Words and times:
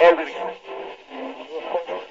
everything. 0.00 0.65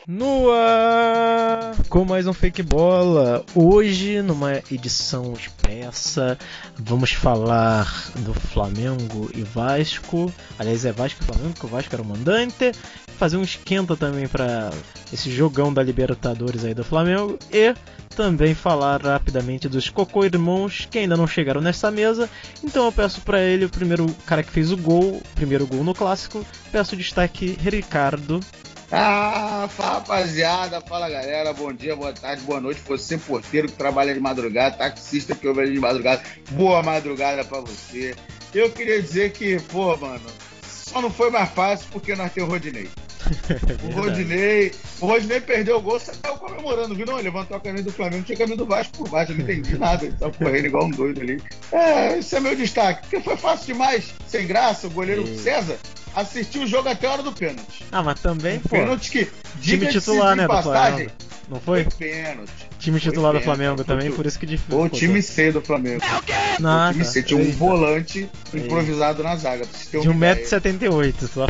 No 0.07 0.51
ar 0.51 1.75
com 1.89 2.05
mais 2.05 2.27
um 2.27 2.33
Fake 2.33 2.61
Bola. 2.61 3.43
Hoje, 3.55 4.21
numa 4.21 4.61
edição 4.69 5.33
expressa, 5.33 6.37
vamos 6.75 7.11
falar 7.11 8.11
do 8.17 8.31
Flamengo 8.31 9.31
e 9.33 9.41
Vasco. 9.41 10.31
Aliás, 10.59 10.85
é 10.85 10.91
Vasco 10.91 11.23
e 11.23 11.25
Flamengo, 11.25 11.55
que 11.55 11.65
o 11.65 11.69
Vasco 11.69 11.95
era 11.95 12.03
o 12.03 12.05
mandante. 12.05 12.71
Fazer 13.17 13.37
um 13.37 13.41
esquenta 13.41 13.97
também 13.97 14.27
para 14.27 14.69
esse 15.11 15.31
jogão 15.31 15.73
da 15.73 15.81
Libertadores 15.81 16.63
aí 16.63 16.75
do 16.75 16.83
Flamengo. 16.83 17.39
E 17.51 17.73
também 18.15 18.53
falar 18.53 19.01
rapidamente 19.01 19.67
dos 19.67 19.89
Cocô 19.89 20.23
Irmãos 20.23 20.87
que 20.89 20.99
ainda 20.99 21.17
não 21.17 21.25
chegaram 21.25 21.61
nessa 21.61 21.89
mesa. 21.89 22.29
Então 22.63 22.85
eu 22.85 22.91
peço 22.91 23.21
para 23.21 23.41
ele, 23.41 23.65
o 23.65 23.69
primeiro 23.69 24.05
cara 24.27 24.43
que 24.43 24.51
fez 24.51 24.71
o 24.71 24.77
gol, 24.77 25.19
primeiro 25.33 25.65
gol 25.65 25.83
no 25.83 25.95
clássico, 25.95 26.45
peço 26.71 26.95
destaque 26.95 27.57
Ricardo. 27.59 28.39
Ah, 28.97 29.67
fala 29.75 29.95
rapaziada, 29.95 30.79
fala 30.79 31.09
galera, 31.09 31.51
bom 31.51 31.73
dia, 31.73 31.97
boa 31.97 32.13
tarde, 32.13 32.41
boa 32.43 32.61
noite. 32.61 32.81
Você, 32.87 33.17
porteiro 33.17 33.67
que 33.67 33.73
trabalha 33.73 34.13
de 34.13 34.21
madrugada, 34.21 34.77
taxista 34.77 35.35
que 35.35 35.45
ouve 35.45 35.69
de 35.69 35.77
madrugada, 35.81 36.23
boa 36.51 36.81
madrugada 36.81 37.43
pra 37.43 37.59
você. 37.59 38.15
Eu 38.53 38.71
queria 38.71 39.01
dizer 39.01 39.33
que, 39.33 39.59
pô, 39.63 39.97
mano, 39.97 40.23
só 40.65 41.01
não 41.01 41.11
foi 41.11 41.29
mais 41.29 41.49
fácil 41.49 41.89
porque 41.91 42.15
nós 42.15 42.31
temos 42.31 42.47
o 42.47 42.53
Rodinei. 42.53 42.87
o 43.83 43.99
Rodinei, 43.99 44.71
o 45.01 45.07
Rodinei 45.07 45.41
perdeu 45.41 45.75
o 45.75 45.81
gol, 45.81 45.99
você 45.99 46.13
tava 46.13 46.37
comemorando, 46.37 46.95
viu? 46.95 47.05
Não, 47.05 47.17
levantou 47.17 47.57
a 47.57 47.59
camisa 47.59 47.83
do 47.83 47.91
Flamengo, 47.91 48.23
tinha 48.23 48.37
a 48.37 48.39
camisa 48.39 48.55
do 48.55 48.65
Vasco 48.65 48.97
por 48.97 49.09
baixo, 49.09 49.33
eu 49.33 49.35
não 49.35 49.43
entendi 49.43 49.77
nada, 49.77 50.05
ele 50.05 50.15
tava 50.15 50.31
correndo 50.31 50.67
igual 50.67 50.85
um 50.85 50.91
doido 50.91 51.19
ali. 51.19 51.43
É, 51.73 52.17
esse 52.19 52.33
é 52.33 52.39
meu 52.39 52.55
destaque, 52.55 53.01
porque 53.01 53.19
foi 53.19 53.35
fácil 53.35 53.73
demais, 53.73 54.13
sem 54.25 54.47
graça, 54.47 54.87
o 54.87 54.91
goleiro. 54.91 55.27
César 55.37 55.77
assistiu 56.15 56.63
o 56.63 56.67
jogo 56.67 56.89
até 56.89 57.07
a 57.07 57.11
hora 57.11 57.23
do 57.23 57.31
pênalti. 57.31 57.85
Ah, 57.91 58.01
mas 58.01 58.19
também, 58.19 58.59
pô. 58.59 58.69
Pênalti 58.69 59.11
que. 59.11 59.27
Time 59.61 59.87
titular, 59.87 60.35
né, 60.35 60.47
passagem, 60.47 61.07
do 61.07 61.11
Flamengo. 61.11 61.11
Não 61.49 61.59
foi? 61.59 61.83
Foi 61.83 61.93
pênalti. 62.07 62.51
Time 62.79 62.99
titular 62.99 63.31
foi 63.31 63.39
do 63.39 63.43
Flamengo 63.43 63.83
também, 63.83 64.11
por 64.11 64.25
isso 64.25 64.39
que 64.39 64.45
difícil. 64.45 64.81
O 64.81 64.89
time 64.89 65.21
C 65.21 65.51
do 65.51 65.61
Flamengo. 65.61 66.03
É 66.03 66.17
o 66.17 66.21
quê? 66.23 66.33
Não, 66.59 66.89
o 66.89 66.91
time 66.91 67.05
C 67.05 67.23
tinha 67.23 67.39
um 67.39 67.51
volante 67.51 68.29
improvisado 68.53 69.23
na 69.23 69.35
zaga. 69.35 69.65
De 69.65 69.97
1,78m 69.97 71.27
só. 71.27 71.47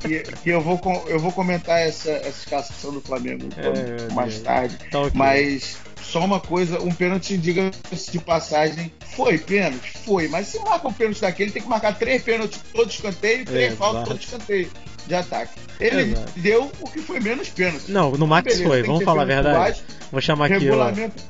Que, 0.00 0.20
que 0.20 0.50
eu, 0.50 0.60
vou, 0.60 0.80
eu 1.08 1.18
vou 1.18 1.32
comentar 1.32 1.80
essa, 1.80 2.10
essa 2.10 2.28
escalação 2.28 2.92
do 2.92 3.00
Flamengo 3.00 3.48
é, 3.56 4.12
mais 4.12 4.40
tarde. 4.40 4.76
Tá 4.90 5.00
okay. 5.00 5.12
Mas 5.14 5.76
só 6.10 6.24
uma 6.24 6.40
coisa, 6.40 6.80
um 6.80 6.92
pênalti, 6.92 7.36
diga-se 7.36 8.12
de 8.12 8.18
passagem, 8.18 8.92
foi 9.14 9.38
pênalti? 9.38 9.92
Foi, 10.04 10.28
mas 10.28 10.46
se 10.48 10.58
marca 10.60 10.86
um 10.86 10.92
pênalti 10.92 11.20
daquele, 11.20 11.50
tem 11.50 11.62
que 11.62 11.68
marcar 11.68 11.98
três 11.98 12.22
pênaltis 12.22 12.60
todo 12.72 12.88
escanteio 12.88 13.42
e 13.42 13.44
três 13.44 13.72
é, 13.72 13.76
faltas 13.76 14.08
todo 14.08 14.20
escanteio 14.20 14.70
de 15.06 15.14
ataque. 15.14 15.52
Ele 15.80 16.12
Exato. 16.12 16.32
deu 16.36 16.72
o 16.80 16.90
que 16.90 17.00
foi 17.00 17.20
menos 17.20 17.48
pênalti. 17.48 17.90
Não, 17.90 18.12
no 18.12 18.26
Max 18.26 18.44
Beleza, 18.44 18.68
foi, 18.68 18.82
vamos 18.82 19.04
falar 19.04 19.22
a 19.22 19.26
verdade. 19.26 19.58
Baixo, 19.58 19.84
Vou 20.10 20.20
chamar 20.20 20.46
aqui 20.46 20.54
regulamento... 20.54 21.22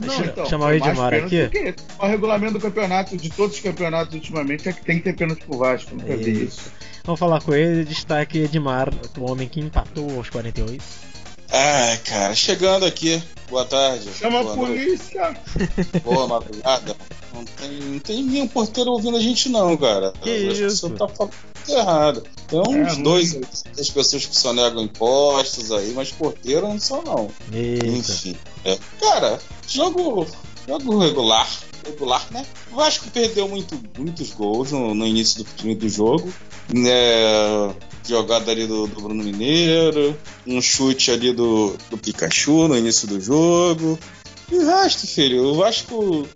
Não, 0.00 0.24
então, 0.24 0.46
chamar 0.46 0.68
o 0.68 0.72
Edmar 0.72 1.12
aqui. 1.12 1.50
O 1.98 2.06
regulamento 2.06 2.54
do 2.54 2.60
campeonato, 2.60 3.16
de 3.18 3.28
todos 3.28 3.56
os 3.56 3.62
campeonatos 3.62 4.14
ultimamente, 4.14 4.68
é 4.68 4.72
que 4.72 4.82
tem 4.82 4.96
que 4.96 5.04
ter 5.04 5.14
pênalti 5.14 5.44
pro 5.44 5.58
Vasco. 5.58 5.94
Nunca 5.94 6.14
isso. 6.14 6.24
vi 6.24 6.44
isso. 6.44 6.72
Vamos 7.04 7.18
falar 7.18 7.42
com 7.42 7.54
ele, 7.54 7.84
destaque 7.84 8.38
Edmar, 8.38 8.88
o 9.18 9.30
homem 9.30 9.46
que 9.46 9.60
empatou 9.60 10.16
aos 10.16 10.30
48. 10.30 11.09
Ai, 11.52 11.98
cara, 11.98 12.34
chegando 12.34 12.86
aqui. 12.86 13.22
Boa 13.48 13.64
tarde. 13.64 14.08
Chama 14.14 14.42
boa 14.42 14.54
a 14.54 14.56
polícia! 14.56 15.22
Noite. 15.22 16.00
Boa 16.04 16.28
madrugada. 16.28 16.96
Não 17.34 17.44
tem, 17.44 17.70
não 17.70 17.98
tem 17.98 18.22
nenhum 18.22 18.46
porteiro 18.46 18.90
ouvindo 18.92 19.16
a 19.16 19.20
gente, 19.20 19.48
não, 19.48 19.76
cara. 19.76 20.12
Que 20.22 20.30
isso? 20.30 20.88
Você 20.88 20.94
tá 20.94 21.08
falando 21.08 21.32
errado. 21.68 22.22
Tem 22.48 22.60
uns 22.60 22.98
é, 22.98 23.02
dois, 23.02 23.40
as 23.78 23.90
pessoas 23.90 24.26
que 24.26 24.36
só 24.36 24.52
negam 24.52 24.82
impostos 24.82 25.72
aí, 25.72 25.92
mas 25.92 26.12
porteiro 26.12 26.68
não 26.68 26.78
são, 26.78 27.02
não. 27.02 27.30
Eita. 27.52 27.86
Enfim. 27.86 28.36
É. 28.64 28.78
Cara, 29.00 29.40
jogo, 29.66 30.26
jogo 30.66 30.98
regular. 30.98 31.48
Regular, 31.84 32.26
né? 32.30 32.44
O 32.72 32.76
Vasco 32.76 33.10
perdeu 33.10 33.48
muito, 33.48 33.80
muitos 33.98 34.30
gols 34.30 34.72
no, 34.72 34.94
no 34.94 35.06
início 35.06 35.44
do, 35.44 35.74
do 35.74 35.88
jogo. 35.88 36.32
É, 36.86 37.70
jogada 38.06 38.50
ali 38.50 38.66
do, 38.66 38.86
do, 38.86 39.00
Bruno 39.00 39.24
Mineiro, 39.24 40.16
um 40.46 40.60
chute 40.60 41.10
ali 41.10 41.32
do, 41.32 41.74
do 41.90 41.98
Pikachu 41.98 42.68
no 42.68 42.76
início 42.76 43.08
do 43.08 43.20
jogo. 43.20 43.98
E 44.50 44.56
o 44.56 44.66
resto, 44.66 45.06
filho, 45.06 45.44
o 45.44 45.54
Vasco 45.54 46.28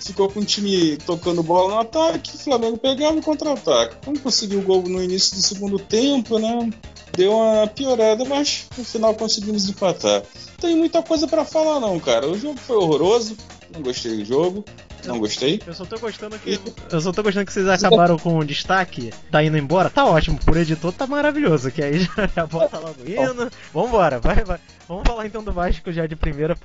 ficou 0.00 0.28
com 0.30 0.40
o 0.40 0.44
time 0.44 0.96
tocando 0.98 1.42
bola 1.42 1.74
no 1.74 1.80
ataque, 1.80 2.34
o 2.34 2.38
Flamengo 2.38 2.78
pegava 2.78 3.18
o 3.18 3.22
contra-ataque. 3.22 3.96
Não 4.06 4.14
conseguiu 4.16 4.60
o 4.60 4.62
gol 4.62 4.82
no 4.82 5.02
início 5.02 5.36
do 5.36 5.42
segundo 5.42 5.78
tempo, 5.78 6.38
né? 6.38 6.70
Deu 7.16 7.32
uma 7.32 7.66
piorada, 7.66 8.24
mas 8.24 8.66
no 8.76 8.84
final 8.84 9.14
conseguimos 9.14 9.68
empatar. 9.68 10.22
Tem 10.60 10.76
muita 10.76 11.02
coisa 11.02 11.26
para 11.26 11.44
falar 11.44 11.80
não, 11.80 11.98
cara. 11.98 12.28
O 12.28 12.38
jogo 12.38 12.58
foi 12.58 12.76
horroroso, 12.76 13.36
não 13.72 13.82
gostei 13.82 14.16
do 14.16 14.24
jogo. 14.24 14.64
Não 15.04 15.18
gostei. 15.18 15.60
Eu 15.66 15.72
só 15.72 15.84
tô 15.84 15.98
gostando 15.98 16.38
que. 16.38 16.60
Eu 16.90 17.00
só 17.00 17.12
tô 17.12 17.22
gostando 17.22 17.46
que 17.46 17.52
vocês 17.52 17.68
acabaram 17.68 18.18
com 18.18 18.38
o 18.38 18.44
destaque. 18.44 19.12
Tá 19.30 19.42
indo 19.42 19.56
embora. 19.56 19.88
Tá 19.88 20.04
ótimo. 20.04 20.38
Por 20.44 20.56
editor 20.56 20.92
tá 20.92 21.06
maravilhoso. 21.06 21.70
Que 21.70 21.82
aí 21.82 22.00
já, 22.04 22.28
já 22.34 22.46
bota 22.46 22.78
logo 22.78 22.96
indo. 23.06 23.50
Vambora, 23.72 24.18
vai, 24.18 24.44
vai. 24.44 24.58
Vamos 24.86 25.04
falar 25.06 25.26
então 25.26 25.42
do 25.42 25.52
Vasco 25.52 25.90
já 25.92 26.06
de 26.06 26.16
primeira. 26.16 26.56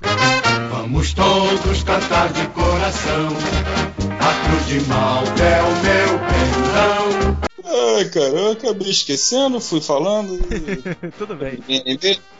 Vamos 0.70 1.14
todos 1.14 1.82
cantar 1.82 2.32
de 2.32 2.46
coração. 2.48 3.28
A 4.20 4.48
cruz 4.48 4.66
de 4.66 4.80
mal 4.88 5.24
é 5.24 5.62
o 5.62 5.72
meu 5.82 6.18
perdão. 6.18 7.46
Ai, 7.68 8.04
cara, 8.06 8.26
eu 8.26 8.52
acabei 8.52 8.90
esquecendo, 8.90 9.60
fui 9.60 9.80
falando. 9.80 10.38
Tudo 11.18 11.34
bem. 11.34 11.58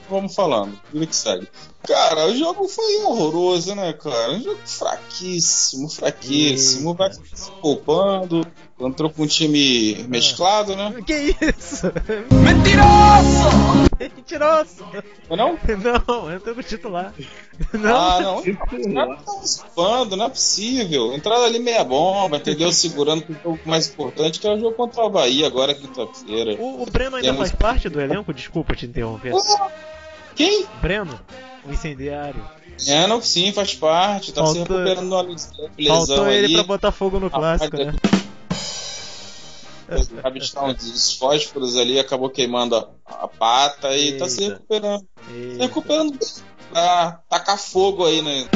Vamos 0.08 0.34
falando, 0.34 0.78
vida 0.92 1.06
que 1.06 1.16
segue. 1.16 1.48
Cara, 1.86 2.26
o 2.26 2.36
jogo 2.36 2.66
foi 2.66 3.02
horroroso, 3.04 3.74
né, 3.74 3.92
cara? 3.92 4.32
Um 4.32 4.42
jogo 4.42 4.60
fraquíssimo, 4.64 5.88
fraquíssimo. 5.88 6.94
Vai 6.94 7.12
se 7.12 7.50
poupando. 7.60 8.46
Entrou 8.78 9.08
com 9.08 9.22
um 9.22 9.26
time 9.26 10.04
mesclado, 10.08 10.76
né? 10.76 10.94
Que 11.06 11.34
isso? 11.56 11.86
Mentiroso! 12.42 13.88
Mentiroso! 13.98 14.84
Não? 15.30 15.56
Não, 15.56 16.34
entrou 16.34 16.54
com 16.54 16.60
o 16.60 16.64
titular. 16.64 17.14
Não. 17.72 17.96
Ah, 17.96 18.20
não. 18.20 18.38
Os 18.38 18.92
caras 18.92 19.44
estavam 19.44 20.16
não 20.16 20.26
é 20.26 20.28
possível. 20.28 21.14
Entrada 21.14 21.44
ali 21.44 21.58
meia 21.58 21.84
bomba, 21.84 22.36
entendeu? 22.36 22.70
Segurando 22.72 23.24
o 23.30 23.32
jogo 23.32 23.60
mais 23.64 23.88
importante, 23.88 24.40
que 24.40 24.46
é 24.46 24.52
o 24.52 24.58
jogo 24.58 24.74
contra 24.76 25.02
o 25.04 25.10
Bahia, 25.10 25.46
agora 25.46 25.74
quinta-feira. 25.74 26.60
O, 26.60 26.82
o, 26.82 26.86
Breno 26.86 27.16
ainda 27.16 27.28
Temos... 27.28 27.48
faz 27.48 27.52
parte 27.52 27.88
do 27.88 28.00
elenco? 28.00 28.34
Desculpa 28.34 28.74
te 28.74 28.86
interromper. 28.86 29.32
Quem? 30.36 30.66
Breno, 30.80 31.18
o 31.64 31.72
incendiário. 31.72 32.44
É, 32.86 33.06
não, 33.06 33.22
sim, 33.22 33.52
faz 33.52 33.74
parte. 33.74 34.32
Tá 34.32 34.42
Faltou... 34.42 34.66
se 34.66 34.72
recuperando 34.72 35.12
uma 35.12 35.22
lesão 35.22 35.70
Faltou 35.88 36.28
ele 36.28 36.52
pra 36.52 36.62
botar 36.62 36.92
fogo 36.92 37.18
no 37.18 37.30
clássico, 37.30 37.76
né? 37.76 37.94
Uns 40.78 41.12
fósforos 41.16 41.76
ali, 41.76 41.98
acabou 41.98 42.28
queimando 42.28 42.76
a, 42.76 42.88
a 43.06 43.28
pata 43.28 43.96
e 43.96 44.08
Eita. 44.08 44.18
tá 44.18 44.28
se 44.28 44.48
recuperando. 44.48 45.06
Eita. 45.30 45.54
Se 45.54 45.60
recuperando 45.60 46.18
pra 46.70 47.20
tacar 47.28 47.58
fogo 47.58 48.04
aí, 48.04 48.20
né? 48.20 48.48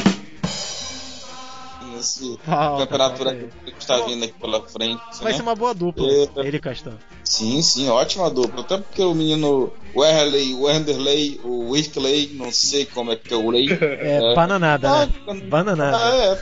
Nesse 2.01 2.39
Falta, 2.45 2.87
temperatura 2.87 3.35
que 3.35 3.75
está 3.79 3.99
vindo 3.99 4.25
aqui 4.25 4.35
pela 4.41 4.67
frente. 4.67 5.03
Vai 5.21 5.33
né? 5.33 5.37
ser 5.37 5.43
uma 5.43 5.55
boa 5.55 5.75
dupla, 5.75 6.07
Eita. 6.07 6.41
ele 6.41 6.57
e 6.57 6.61
Castan. 6.61 6.97
Sim, 7.23 7.61
sim, 7.63 7.89
ótima 7.89 8.31
dupla. 8.31 8.63
Até 8.63 8.79
porque 8.79 9.03
o 9.03 9.15
menino 9.15 9.71
Werley, 9.95 10.55
o 10.55 10.63
Wanderley, 10.63 11.41
o 11.45 11.71
Whitley, 11.71 12.33
não 12.35 12.51
sei 12.51 12.87
como 12.87 13.13
é 13.13 13.17
que 13.17 13.33
é 13.33 13.37
o 13.37 13.51
Lei. 13.51 13.69
É, 13.71 14.33
é 14.33 14.35
bananada, 14.35 15.07
né? 15.07 15.13
Bananada. 15.49 15.97
Ah, 15.97 16.39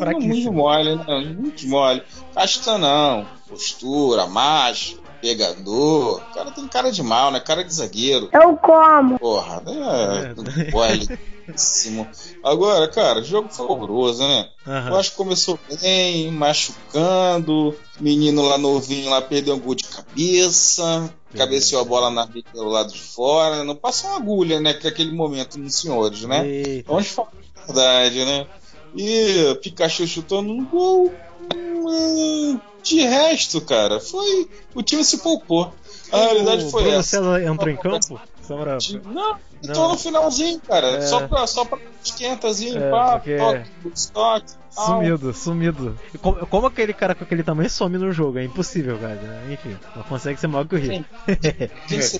é. 0.00 0.10
muito 0.18 0.52
mole, 0.52 0.96
né? 0.96 1.34
Muito 1.38 1.66
mole. 1.68 2.02
Castan 2.34 2.78
não 2.78 3.36
postura, 3.48 4.26
macho, 4.26 5.00
pegador. 5.20 6.20
O 6.20 6.34
cara 6.34 6.50
tem 6.50 6.66
cara 6.66 6.90
de 6.90 7.02
mal, 7.02 7.30
né? 7.30 7.40
Cara 7.40 7.64
de 7.64 7.72
zagueiro. 7.72 8.28
Eu 8.32 8.56
como. 8.56 9.18
Porra, 9.18 9.62
né? 9.64 10.34
Boelíssimo. 11.46 12.08
Agora, 12.42 12.88
cara, 12.88 13.20
o 13.20 13.24
jogo 13.24 13.48
foi 13.50 13.66
horroroso, 13.66 14.26
né? 14.26 14.48
Uhum. 14.66 14.88
Eu 14.88 14.96
acho 14.96 15.10
que 15.12 15.16
começou 15.16 15.58
bem, 15.80 16.30
machucando. 16.30 17.74
Menino 18.00 18.42
lá 18.42 18.58
novinho 18.58 19.10
lá 19.10 19.22
perdeu 19.22 19.54
um 19.54 19.60
gol 19.60 19.74
de 19.74 19.84
cabeça. 19.84 21.12
Cabeceou 21.34 21.82
a 21.82 21.84
bola 21.84 22.10
na 22.10 22.26
pelo 22.26 22.68
lado 22.68 22.92
de 22.92 23.00
fora. 23.00 23.64
Não 23.64 23.76
passou 23.76 24.10
uma 24.10 24.18
agulha, 24.18 24.60
né? 24.60 24.74
Que 24.74 24.86
é 24.86 24.90
aquele 24.90 25.12
momento 25.12 25.58
nos 25.58 25.80
senhores, 25.80 26.22
né? 26.22 26.46
Eita. 26.46 26.90
Vamos 26.90 27.08
falar 27.08 27.28
a 27.56 27.66
verdade, 27.66 28.24
né? 28.24 28.46
E 28.96 29.54
Pikachu 29.62 30.06
chutando 30.06 30.50
um 30.50 30.64
gol. 30.64 31.12
Hum, 31.54 32.58
de 32.82 33.00
resto, 33.00 33.60
cara, 33.60 34.00
foi. 34.00 34.48
O 34.74 34.82
time 34.82 35.04
se 35.04 35.18
poupou. 35.18 35.72
A 36.10 36.18
realidade 36.18 36.64
o 36.64 36.70
foi 36.70 36.82
Bruno 36.82 36.98
essa. 36.98 37.18
César 37.18 37.42
entrou 37.42 37.68
em 37.68 37.76
campo? 37.76 38.20
Só 38.46 38.56
pra... 38.56 38.78
Não, 39.04 39.36
entrou 39.62 39.88
no 39.88 39.98
finalzinho, 39.98 40.60
cara. 40.60 40.86
É... 40.86 41.00
Só 41.02 41.26
pra, 41.26 41.46
só 41.46 41.64
pra 41.64 41.78
esquentazinho, 42.04 42.82
é, 42.82 42.90
pá, 42.90 43.12
porque... 43.18 43.36
toque, 43.36 44.12
toque. 44.12 44.66
Sumido, 44.70 45.32
sumido. 45.32 45.98
Como, 46.20 46.46
como 46.46 46.66
aquele 46.66 46.92
cara 46.92 47.14
com 47.14 47.24
aquele 47.24 47.42
tamanho 47.42 47.70
some 47.70 47.96
no 47.96 48.12
jogo? 48.12 48.38
É 48.38 48.44
impossível, 48.44 48.98
cara. 48.98 49.18
Enfim, 49.50 49.76
não 49.94 50.02
consegue 50.02 50.38
ser 50.38 50.48
maior 50.48 50.68
que 50.68 50.74
o 50.74 50.78
Rio. 50.78 51.04
Quem 51.88 52.00
você 52.00 52.18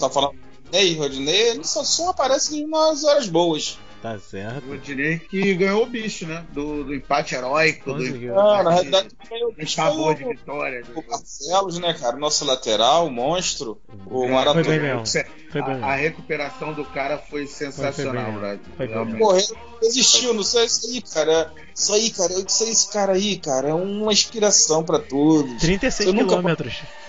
tá 0.00 0.08
falando? 0.08 0.34
Ney, 0.72 0.96
Rodney, 0.96 1.28
ele 1.28 1.64
só, 1.64 1.84
só 1.84 2.10
aparece 2.10 2.66
nas 2.66 3.04
horas 3.04 3.28
boas. 3.28 3.78
Tá 4.02 4.18
certo. 4.18 4.68
Eu 4.68 4.76
diria 4.78 5.18
que 5.18 5.54
ganhou 5.54 5.84
o 5.84 5.86
bicho, 5.86 6.26
né? 6.26 6.44
Do, 6.50 6.84
do 6.84 6.94
empate 6.94 7.34
heróico, 7.34 7.94
do 7.94 8.04
empate, 8.04 8.28
Ah, 8.30 8.62
na 8.64 8.70
realidade, 8.72 9.08
eu 9.30 9.52
do 9.52 9.70
sabor 9.70 10.14
de 10.16 10.24
vitória. 10.24 10.82
o 10.94 11.02
Barcelos, 11.02 11.78
né, 11.78 11.94
cara? 11.94 12.16
Nosso 12.16 12.44
lateral, 12.44 13.06
o 13.06 13.10
monstro. 13.10 13.80
O 14.06 14.24
É, 14.24 14.30
Maratona. 14.30 14.64
Foi 14.64 14.78
bem 14.78 14.82
mesmo. 14.82 15.06
Foi 15.50 15.62
bem 15.62 15.82
A, 15.82 15.86
a 15.86 15.94
recuperação 15.94 16.72
do 16.72 16.84
cara 16.84 17.18
foi 17.18 17.46
sensacional, 17.46 18.32
bem, 18.32 18.38
Brad. 18.40 18.60
foi 18.76 18.88
bem. 18.88 19.18
Correndo, 19.18 19.56
desistiu, 19.80 20.34
não 20.34 20.42
sei 20.42 20.64
isso 20.66 20.86
aí, 20.86 21.02
cara. 21.02 21.52
Isso 21.74 21.92
aí, 21.94 22.10
cara, 22.10 22.32
eu 22.32 22.48
sei 22.48 22.70
esse 22.70 22.90
cara 22.92 23.12
aí, 23.12 23.36
cara, 23.38 23.68
é 23.68 23.74
uma 23.74 24.12
inspiração 24.12 24.82
pra 24.84 24.98
todos. 24.98 25.60
36 25.60 26.08
Eu 26.08 26.14
nunca- 26.14 26.36
km 26.36 26.54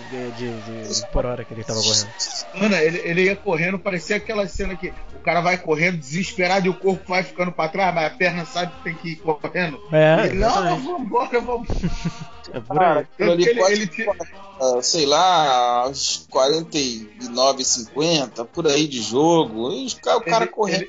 de, 0.10 0.32
de- 0.32 0.90
de- 1.02 1.08
por 1.12 1.26
hora 1.26 1.44
que 1.44 1.54
ele 1.54 1.64
tava 1.64 1.80
correndo. 1.82 2.08
Mano, 2.56 2.76
ele, 2.76 2.98
ele 3.00 3.24
ia 3.26 3.36
correndo, 3.36 3.78
parecia 3.80 4.16
aquela 4.18 4.48
cena 4.48 4.76
que 4.76 4.88
o 4.90 5.20
cara 5.24 5.42
vai 5.42 5.58
correndo 5.58 5.98
desesperado 5.98 6.66
e 6.66 6.70
o 6.70 6.74
corpo 6.74 7.04
vai 7.08 7.24
ficando 7.24 7.52
pra 7.52 7.68
trás, 7.70 7.94
mas 7.94 8.06
a 8.12 8.16
perna 8.16 8.46
sabe 8.46 8.72
que 8.78 8.84
tem 8.84 8.96
que 8.96 9.10
ir 9.10 9.16
correndo. 9.18 9.80
É, 9.92 10.26
Ele, 10.28 10.36
não, 10.40 10.80
vambora, 10.80 11.40
vambora. 11.42 11.68
É 12.54 12.60
por 12.60 12.78
aí. 12.84 13.06
Ele- 13.18 13.56
pode, 13.56 13.74
ele 13.74 13.88
tira- 13.88 14.14
ah, 14.60 14.80
sei 14.82 15.06
lá, 15.06 15.84
aos 15.84 16.28
49, 16.30 17.64
50, 17.64 18.46
por 18.46 18.68
aí 18.68 18.88
de 18.88 19.02
jogo. 19.02 19.72
e 19.72 19.88
o 19.88 20.22
cara 20.22 20.44
Ele- 20.44 20.48
correndo. 20.48 20.86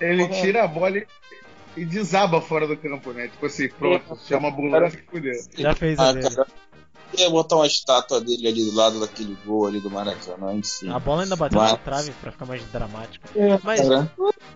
Ele 0.00 0.26
Correto. 0.26 0.42
tira 0.46 0.64
a 0.64 0.68
bola 0.68 0.98
e, 0.98 1.06
e 1.76 1.84
desaba 1.84 2.40
fora 2.40 2.66
do 2.66 2.76
campo, 2.76 3.12
né? 3.12 3.28
Tipo 3.28 3.46
assim, 3.46 3.68
pronto, 3.68 4.18
chama 4.26 4.48
a 4.48 4.50
ambulância 4.50 4.98
e 4.98 5.10
fudeu. 5.10 5.32
Já 5.56 5.74
fez 5.74 5.98
Ah, 5.98 6.08
ali. 6.10 6.22
cara, 6.22 6.46
eu 7.12 7.20
ia 7.20 7.30
botar 7.30 7.56
uma 7.56 7.66
estátua 7.66 8.20
dele 8.20 8.48
ali 8.48 8.64
do 8.64 8.74
lado 8.76 8.98
daquele 9.00 9.36
gol 9.46 9.66
ali 9.66 9.80
do 9.80 9.90
Maracanã, 9.90 10.52
enfim. 10.54 10.88
A 10.90 10.98
bola 10.98 11.22
ainda 11.22 11.36
bateu 11.36 11.60
Mas- 11.60 11.70
na 11.72 11.78
trave 11.78 12.10
pra 12.20 12.32
ficar 12.32 12.46
mais 12.46 12.62
dramático. 12.72 13.26
É, 13.36 13.58
Mas- 13.62 13.80
cara. 13.80 14.10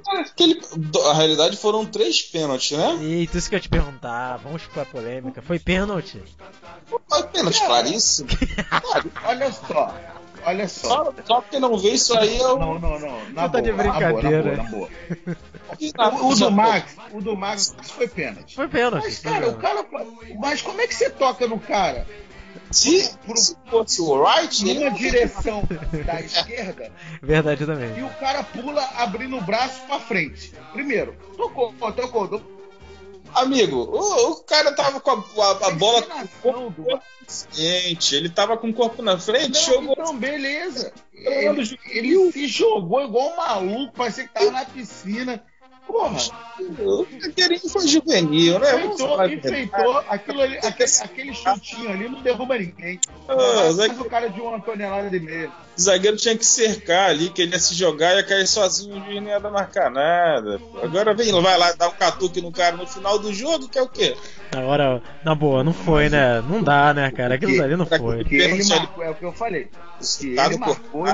Aquele, 0.09 0.61
a 1.07 1.13
realidade 1.15 1.57
foram 1.57 1.85
três 1.85 2.23
pênaltis, 2.23 2.77
né? 2.77 2.99
Eita, 3.03 3.37
isso 3.39 3.49
que 3.49 3.55
eu 3.55 3.59
ia 3.59 3.63
te 3.63 3.69
perguntar. 3.69 4.37
Vamos 4.39 4.63
pra 4.67 4.85
polêmica. 4.85 5.43
Foi 5.43 5.59
pênalti? 5.59 6.23
Foi 7.09 7.23
pênalti 7.25 7.65
claríssimo. 7.65 8.29
Olha 9.25 9.53
só, 9.53 9.95
olha 10.49 10.69
só. 10.69 11.13
Só, 11.25 11.41
quem 11.43 11.61
não 11.61 11.77
vê 11.79 11.91
isso 11.91 12.17
aí 12.19 12.39
o. 12.41 12.59
Não, 12.59 12.79
não, 12.79 12.99
não. 12.99 13.31
Na 13.31 13.43
Você 13.47 13.53
tá 13.53 13.61
de 13.61 13.73
boa, 13.73 13.85
na 13.85 13.93
boa, 13.93 14.13
brincadeira. 14.13 14.57
Na 14.57 14.63
boa, 14.65 14.89
na 15.97 16.11
boa. 16.11 16.23
O, 16.23 16.29
o 16.33 16.35
do 16.37 16.51
Max, 16.51 16.97
o 17.13 17.21
do 17.21 17.37
Max 17.37 17.75
foi 17.83 18.09
pênalti. 18.09 18.55
Foi 18.57 18.69
pênalti. 18.69 19.05
Mas, 19.05 19.19
foi 19.23 19.33
cara, 19.33 19.49
o 19.49 19.55
cara. 19.57 19.87
Mas 20.39 20.63
como 20.63 20.81
é 20.81 20.87
que 20.87 20.95
você 20.95 21.11
toca 21.11 21.47
no 21.47 21.59
cara? 21.59 22.07
Se, 22.71 23.01
se 23.37 23.57
fosse 23.71 24.01
o 24.03 24.11
Wright, 24.23 24.65
Numa 24.65 24.91
direção 24.91 25.63
da 26.05 26.21
esquerda 26.21 26.91
Verdade 27.23 27.63
e 27.63 27.67
também. 27.67 28.03
o 28.03 28.11
cara 28.15 28.43
pula 28.43 28.83
abrindo 28.97 29.37
o 29.37 29.41
braço 29.41 29.81
pra 29.87 29.99
frente. 30.01 30.53
Primeiro, 30.73 31.15
tocou, 31.37 31.73
tocou. 31.73 32.29
tocou. 32.29 32.43
Amigo, 33.35 33.77
o, 33.77 34.31
o 34.33 34.37
cara 34.43 34.73
tava 34.75 35.01
com 35.01 35.11
a, 35.11 35.15
a- 35.15 35.67
a 35.69 35.71
bola 35.73 36.03
do- 36.03 37.01
Gente, 37.53 38.15
ele 38.15 38.29
tava 38.31 38.57
com 38.57 38.71
o 38.71 38.75
corpo 38.75 39.03
na 39.03 39.19
frente, 39.19 39.55
Não, 39.55 39.75
jogou. 39.75 39.93
então, 39.93 40.17
beleza. 40.17 40.93
Ele, 41.13 41.79
ele 41.91 42.33
se 42.33 42.47
jogou 42.47 43.05
igual 43.05 43.33
um 43.33 43.37
maluco, 43.37 43.93
parecia 43.93 44.27
que 44.27 44.33
tava 44.33 44.51
na 44.51 44.65
piscina. 44.65 45.43
Porra, 45.99 46.17
O 46.79 47.05
Caqueirinho 47.21 47.69
foi 47.69 47.89
juvenil, 47.89 48.59
né? 48.61 48.85
Enfeitou, 48.85 49.27
enfeitou. 49.27 49.99
Aquilo 50.09 50.43
ali, 50.43 50.57
aquele, 50.59 50.91
aquele 51.03 51.35
chutinho 51.35 51.91
ali 51.91 52.09
não 52.09 52.23
derruba 52.23 52.57
ninguém. 52.57 53.01
Ah, 53.29 53.69
o 54.01 54.05
cara 54.05 54.31
de 54.31 54.41
uma 54.41 54.61
tonelada 54.61 55.11
de 55.11 55.19
meia. 55.19 55.49
O 55.77 55.81
zagueiro 55.81 56.17
tinha 56.17 56.37
que 56.39 56.47
cercar 56.47 57.11
ali, 57.11 57.31
que 57.31 57.43
ele 57.43 57.53
ia 57.53 57.59
se 57.59 57.75
jogar 57.75 58.13
e 58.15 58.17
ia 58.19 58.23
cair 58.23 58.47
sozinho, 58.47 58.97
o 58.97 59.05
juiz 59.05 59.21
não 59.21 59.29
ia 59.29 59.41
dar 59.41 59.51
marcar 59.51 59.91
nada. 59.91 60.61
Agora 60.83 61.15
vem, 61.15 61.33
vai 61.43 61.59
lá 61.59 61.73
dar 61.73 61.89
um 61.89 61.93
catuque 61.93 62.41
no 62.41 62.53
cara 62.53 62.77
no 62.77 62.87
final 62.87 63.19
do 63.19 63.33
jogo, 63.35 63.69
que 63.69 63.79
é 63.79 63.83
o 63.83 63.89
quê? 63.89 64.17
Agora, 64.57 65.03
na 65.25 65.35
boa, 65.35 65.65
não 65.65 65.73
foi, 65.73 66.09
né? 66.09 66.41
Não 66.43 66.63
dá, 66.63 66.95
né, 66.95 67.11
cara? 67.11 67.35
Aquilo 67.35 67.53
Que- 67.53 67.59
dali 67.59 67.77
não 67.77 67.87
foi. 67.87 68.21
Ele 68.21 68.45
ali. 68.45 68.69
marcou, 68.69 69.03
é 69.05 69.11
o 69.11 69.15
que 69.17 69.25
eu 69.25 69.33
falei. 69.33 69.69
Que 70.21 70.35
Dado 70.37 70.53
ele 70.53 70.59
marcou. 70.59 71.05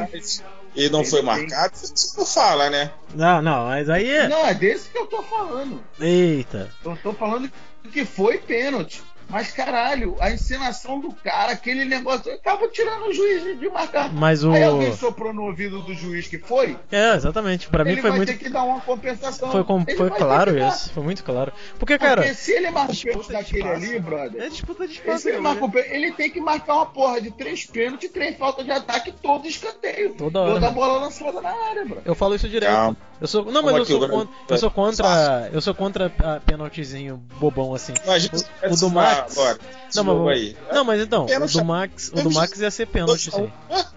E 0.75 0.89
não 0.89 1.01
ele 1.01 1.09
foi 1.11 1.21
tem- 1.21 1.27
marcado, 1.27 1.77
você 1.77 2.19
não 2.19 2.27
fala, 2.27 2.71
né? 2.71 2.91
Não, 3.15 3.41
não, 3.43 3.67
mas 3.67 3.89
aí. 3.89 4.29
Não, 4.29 4.47
é 4.47 4.55
desse 4.55 4.89
que 4.91 4.99
eu 4.99 5.07
tô 5.07 5.23
falando. 5.23 5.81
Eita. 6.01 6.71
Eu 6.85 6.97
tô 7.03 7.13
falando 7.13 7.51
que 7.93 8.05
foi 8.05 8.39
pênalti. 8.39 9.03
Mas 9.29 9.51
caralho, 9.51 10.17
a 10.21 10.31
encenação 10.31 11.01
do 11.01 11.13
cara, 11.13 11.53
aquele 11.53 11.85
negócio, 11.85 12.31
eu 12.31 12.39
tava 12.39 12.69
tirando 12.69 13.07
o 13.09 13.13
juiz 13.13 13.43
de- 13.59 13.69
marcar. 13.69 14.13
Mas 14.13 14.45
o. 14.45 14.53
Aí 14.53 14.63
alguém 14.63 14.95
soprou 14.95 15.33
no 15.33 15.43
ouvido 15.45 15.81
do 15.83 15.93
juiz 15.95 16.29
que 16.29 16.39
foi, 16.39 16.77
É, 16.93 17.15
exatamente. 17.15 17.69
Pra 17.69 17.85
mim 17.85 17.93
ele 17.93 18.01
foi 18.01 18.11
vai 18.11 18.19
muito. 18.19 18.29
ter 18.33 18.39
que 18.39 18.49
dar 18.49 18.63
uma 18.63 18.81
compensação. 18.81 19.51
Foi, 19.51 19.65
com- 19.65 19.83
Ele 19.87 19.97
foi 19.97 20.11
claro 20.11 20.57
isso. 20.57 20.93
Foi 20.93 21.03
muito 21.03 21.25
claro. 21.25 21.53
Porque, 21.79 21.99
cara. 21.99 22.23
Porque 22.23 22.35
se 22.35 22.53
ele 22.53 22.71
disputa 22.87 23.13
pênalti 23.13 23.27
de 23.27 23.33
daquele 23.33 23.69
ali, 23.69 23.99
brother, 24.01 24.43
É 24.43 24.49
disputa 24.49 24.87
de 24.87 24.95
se 24.95 25.01
espaço. 25.01 25.29
ele, 25.29 25.41
né? 25.41 25.55
pênalti, 25.55 25.85
ele 25.91 26.13
tem 26.13 26.31
que 26.31 26.41
marcar 26.41 26.75
uma 26.77 26.87
porra 26.87 27.21
de 27.21 27.31
três 27.33 27.65
pênaltis, 27.67 28.11
três 28.11 28.37
faltas 28.37 28.65
de 28.65 28.71
ataque, 28.71 29.13
todo 29.21 29.49
escanteio. 29.49 30.15
Toda 30.15 30.41
hora. 30.41 30.55
Toda 30.55 30.71
bola 30.71 31.01
lançada 31.01 31.41
na 31.41 31.51
área, 31.51 31.85
bro. 31.85 32.03
Eu 32.05 32.15
falo 32.15 32.35
isso 32.35 32.49
direto. 32.49 32.71
Calma. 32.73 32.97
Eu 33.21 33.29
sou, 33.29 33.45
não, 33.45 33.63
mas 33.63 33.77
eu 33.77 33.83
aqui 33.83 33.93
sou, 33.93 34.09
contra, 34.09 34.35
eu 34.49 34.59
sou 34.59 34.71
contra. 34.71 35.51
Eu 35.53 35.61
sou 35.61 35.75
contra 35.75 36.07
a 36.07 36.41
pênaltizinho 36.41 37.23
bobão 37.39 37.75
assim. 37.75 37.95
Imagina 38.05 38.39
O- 38.69 38.73
o 38.73 38.77
do 38.77 38.91
Max- 38.91 39.39
Agora, 39.39 39.59
esse 39.95 39.97
Não, 39.97 40.05
mas 40.05 40.15
jogo 40.15 40.25
vamos- 40.25 40.33
aí. 40.33 40.57
Não, 40.73 40.85
mas 40.85 41.01
então, 41.01 41.23
o 41.25 41.27
Pênalti- 41.27 41.53
do 41.59 41.65
Max, 41.65 42.09
o 42.13 42.23
do 42.23 42.31
Max 42.33 42.61
ia 42.61 42.71
ser 42.71 42.87
pênalti, 42.87 43.31
sim. 43.31 43.51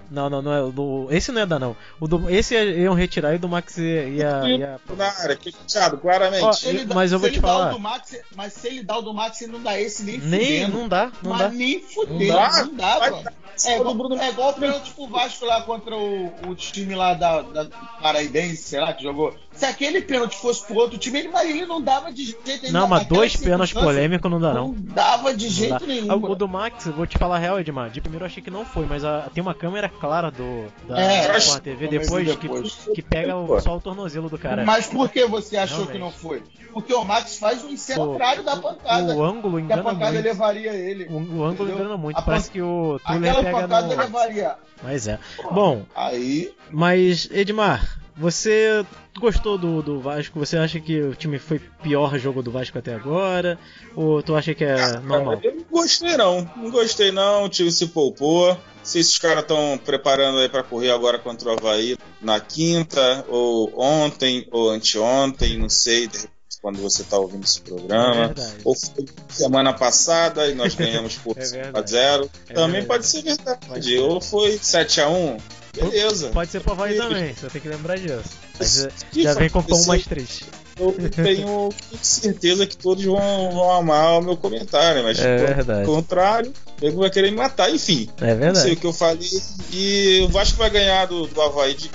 Não, 0.09 0.29
não, 0.29 0.41
não 0.41 0.53
é. 0.53 0.61
O 0.61 0.71
do, 0.71 1.07
esse 1.11 1.31
não 1.33 1.41
ia 1.41 1.45
dar, 1.45 1.59
não. 1.59 1.75
O 1.99 2.07
do, 2.07 2.29
esse 2.29 2.53
ia- 2.53 2.63
iam 2.63 2.93
retirar 2.93 3.33
e 3.33 3.35
o 3.35 3.39
do 3.39 3.49
Max 3.49 3.77
ia. 3.77 4.03
ia, 4.07 4.41
ia- 4.47 4.79
Na 4.95 5.07
área, 5.21 5.35
que 5.35 5.51
fechado, 5.51 5.97
claramente. 5.97 6.43
Ó, 6.43 6.51
ele 6.63 6.85
Mas 6.93 7.11
eu 7.11 7.19
vou 7.19 7.29
te 7.29 7.39
falar. 7.41 7.71
o 7.71 7.73
do 7.73 7.79
Max, 7.79 8.15
mas 8.35 8.53
se 8.53 8.67
ele 8.67 8.83
dá 8.83 8.97
o 8.97 9.01
do 9.01 9.13
Max, 9.13 9.41
ele 9.41 9.51
não 9.51 9.61
dá 9.61 9.79
esse 9.79 10.03
nem, 10.03 10.17
Nem, 10.19 10.39
fudendo. 10.61 10.77
não 10.77 10.87
dá, 10.87 11.11
não 11.21 11.31
mas 11.31 11.39
dá. 11.39 11.49
nem 11.49 11.81
fudendo, 11.81 12.19
Não 12.25 12.35
dá? 12.35 12.63
não 12.65 12.75
dá, 12.75 12.99
Vai. 12.99 13.23
É 13.65 13.75
igual, 13.79 14.13
é 14.21 14.29
igual 14.29 14.49
o 14.51 14.53
pênalti 14.53 14.91
pro 14.93 15.07
Vasco 15.07 15.43
lá 15.43 15.61
contra 15.63 15.97
o, 15.97 16.27
o 16.47 16.53
time 16.55 16.93
lá 16.93 17.15
da, 17.15 17.41
da 17.41 17.65
Paraidense, 18.01 18.61
sei 18.61 18.79
lá, 18.79 18.93
que 18.93 19.01
jogou. 19.03 19.35
Se 19.57 19.65
aquele 19.65 20.01
pênalti 20.01 20.37
fosse 20.37 20.63
pro 20.65 20.75
outro 20.75 20.97
time, 20.97 21.19
ele, 21.19 21.29
mas 21.29 21.49
ele 21.49 21.65
não 21.65 21.81
dava 21.81 22.11
de 22.13 22.25
jeito 22.25 22.41
nenhum. 22.61 22.71
Não, 22.71 22.87
mas 22.87 23.05
dois 23.07 23.35
pênaltis 23.35 23.73
polêmicos 23.73 24.29
não 24.29 24.39
dá, 24.39 24.53
Não 24.53 24.67
não. 24.67 24.73
dava 24.77 25.33
de 25.35 25.45
Não 25.45 25.51
jeito 25.51 25.79
dá. 25.79 25.85
nenhum. 25.87 26.11
Ah, 26.11 26.15
O 26.15 26.35
do 26.35 26.47
Max, 26.47 26.85
vou 26.87 27.07
te 27.07 27.17
falar 27.17 27.37
a 27.37 27.39
real, 27.39 27.59
Edmar. 27.59 27.89
De 27.89 27.99
primeiro 27.99 28.23
eu 28.23 28.27
achei 28.27 28.41
que 28.43 28.51
não 28.51 28.63
foi, 28.65 28.85
mas 28.85 29.03
a- 29.03 29.29
tem 29.33 29.41
uma 29.41 29.55
câmera 29.55 29.89
clara 29.89 30.29
do 30.29 30.65
da 30.87 30.99
É, 30.99 31.27
da 31.27 31.59
TV 31.59 31.87
depois, 31.87 32.25
ver 32.27 32.37
que- 32.37 32.47
depois. 32.47 32.87
Que, 32.93 33.01
pega 33.01 33.35
o, 33.35 33.59
só 33.59 33.75
o 33.77 33.81
tornozelo 33.81 34.29
do 34.29 34.37
cara. 34.37 34.63
Mas 34.63 34.85
por 34.87 35.09
que 35.09 35.25
você 35.25 35.57
achou 35.57 35.85
Realmente. 35.85 35.93
que 35.93 35.99
não 35.99 36.11
foi? 36.11 36.43
Porque 36.71 36.93
o 36.93 37.03
Max 37.03 37.37
faz 37.39 37.63
o 37.63 37.69
ensino 37.69 38.03
O- 38.03 38.07
contrário 38.11 38.43
da 38.43 38.55
pancada. 38.57 39.15
O 39.15 39.23
ângulo 39.23 39.55
que 39.57 39.61
a 39.61 39.65
engana 39.65 39.83
pancada 39.83 40.11
muito. 40.13 40.23
levaria 40.25 40.73
ele. 40.75 41.05
O, 41.09 41.13
o 41.15 41.43
ângulo 41.43 41.51
Entendeu? 41.69 41.75
engana 41.79 41.97
muito. 41.97 42.17
A 42.17 42.21
Parece 42.21 42.47
pan- 42.49 42.53
que 42.53 42.61
o 42.61 42.99
Tuller 43.05 43.31
Aquela 43.31 43.43
pega 43.43 43.61
pancada 43.61 43.87
no... 43.95 44.01
levaria. 44.01 44.55
Mas 44.83 45.07
é. 45.07 45.17
Bom, 45.51 45.83
Aí, 45.95 46.53
mas 46.69 47.27
Edmar, 47.31 47.99
você 48.17 48.85
gostou 49.19 49.57
do, 49.57 49.81
do 49.81 49.99
Vasco? 49.99 50.39
Você 50.39 50.57
acha 50.57 50.79
que 50.79 50.99
o 51.01 51.15
time 51.15 51.37
foi 51.39 51.59
pior 51.81 52.17
jogo 52.17 52.41
do 52.41 52.51
Vasco 52.51 52.77
até 52.77 52.93
agora? 52.93 53.57
Ou 53.95 54.21
tu 54.23 54.35
acha 54.35 54.53
que 54.53 54.63
é 54.63 54.99
normal? 54.99 55.39
Eu 55.43 55.55
não 55.55 55.63
gostei 55.71 56.17
não, 56.17 56.49
não 56.57 56.71
gostei 56.71 57.11
não, 57.11 57.45
o 57.45 57.49
time 57.49 57.71
se 57.71 57.87
poupou. 57.87 58.57
Se 58.83 58.99
os 58.99 59.17
caras 59.19 59.41
estão 59.41 59.77
preparando 59.83 60.37
aí 60.39 60.47
pra 60.47 60.63
correr 60.63 60.91
agora 60.91 61.19
contra 61.19 61.49
o 61.49 61.51
Havaí 61.53 61.97
na 62.21 62.39
quinta, 62.39 63.25
ou 63.27 63.73
ontem, 63.77 64.47
ou 64.49 64.69
anteontem, 64.69 65.57
não 65.57 65.67
sei, 65.69 66.07
de 66.07 66.17
repente, 66.19 66.31
quando 66.61 66.81
você 66.81 67.03
tá 67.03 67.17
ouvindo 67.17 67.43
esse 67.43 67.59
É 67.59 67.63
programa. 67.63 68.27
verdade. 68.27 68.55
ou 68.63 68.73
foi 68.73 69.05
semana 69.27 69.73
passada 69.73 70.47
e 70.47 70.55
nós 70.55 70.73
ganhamos 70.73 71.15
por 71.17 71.35
É 71.37 71.41
5 71.43 71.59
a 71.59 71.63
verdade. 71.63 71.91
0 71.91 72.29
É 72.49 72.53
Também 72.53 72.71
verdade. 72.81 72.87
pode 72.87 73.07
ser 73.07 73.21
verdade. 73.23 73.67
Pode 73.67 73.85
ser. 73.85 73.99
Ou 73.99 74.21
foi 74.21 74.57
7 74.57 75.01
a 75.01 75.09
1 75.09 75.37
beleza. 75.81 76.29
Pode 76.29 76.51
ser 76.51 76.59
pro 76.61 76.73
Havaí 76.73 76.97
também, 76.97 77.33
você 77.33 77.47
tem 77.49 77.61
que 77.61 77.67
lembrar 77.69 77.97
disso. 77.97 78.23
Mas 78.59 78.87
já- 79.15 79.33
vem 79.35 79.49
com 79.49 79.61
pão 79.63 79.83
mais 79.85 80.05
triste. 80.05 80.45
Eu 80.79 80.93
tenho 81.09 81.69
certeza 82.01 82.67
que 82.67 82.77
todos 82.77 83.03
vão, 83.03 83.51
vão 83.51 83.71
amar 83.73 84.19
o 84.19 84.21
meu 84.21 84.37
comentário, 84.37 85.03
mas 85.03 85.17
É 85.17 85.37
pelo 85.37 85.47
verdade. 85.55 85.85
contrário, 85.87 86.53
ele 86.81 86.95
vai 86.95 87.09
querer 87.09 87.31
me 87.31 87.37
matar, 87.37 87.73
enfim. 87.73 88.07
É 88.21 88.25
Não 88.25 88.27
sei 88.27 88.35
verdade. 88.37 88.71
o 88.73 88.75
que 88.77 88.85
eu 88.85 88.93
falei. 88.93 89.27
E 89.73 90.21
o 90.23 90.27
Vasco 90.29 90.57
vai 90.57 90.69
ganhar 90.69 91.07
do, 91.07 91.25
do 91.25 91.41
Havaí 91.41 91.73
de 91.73 91.89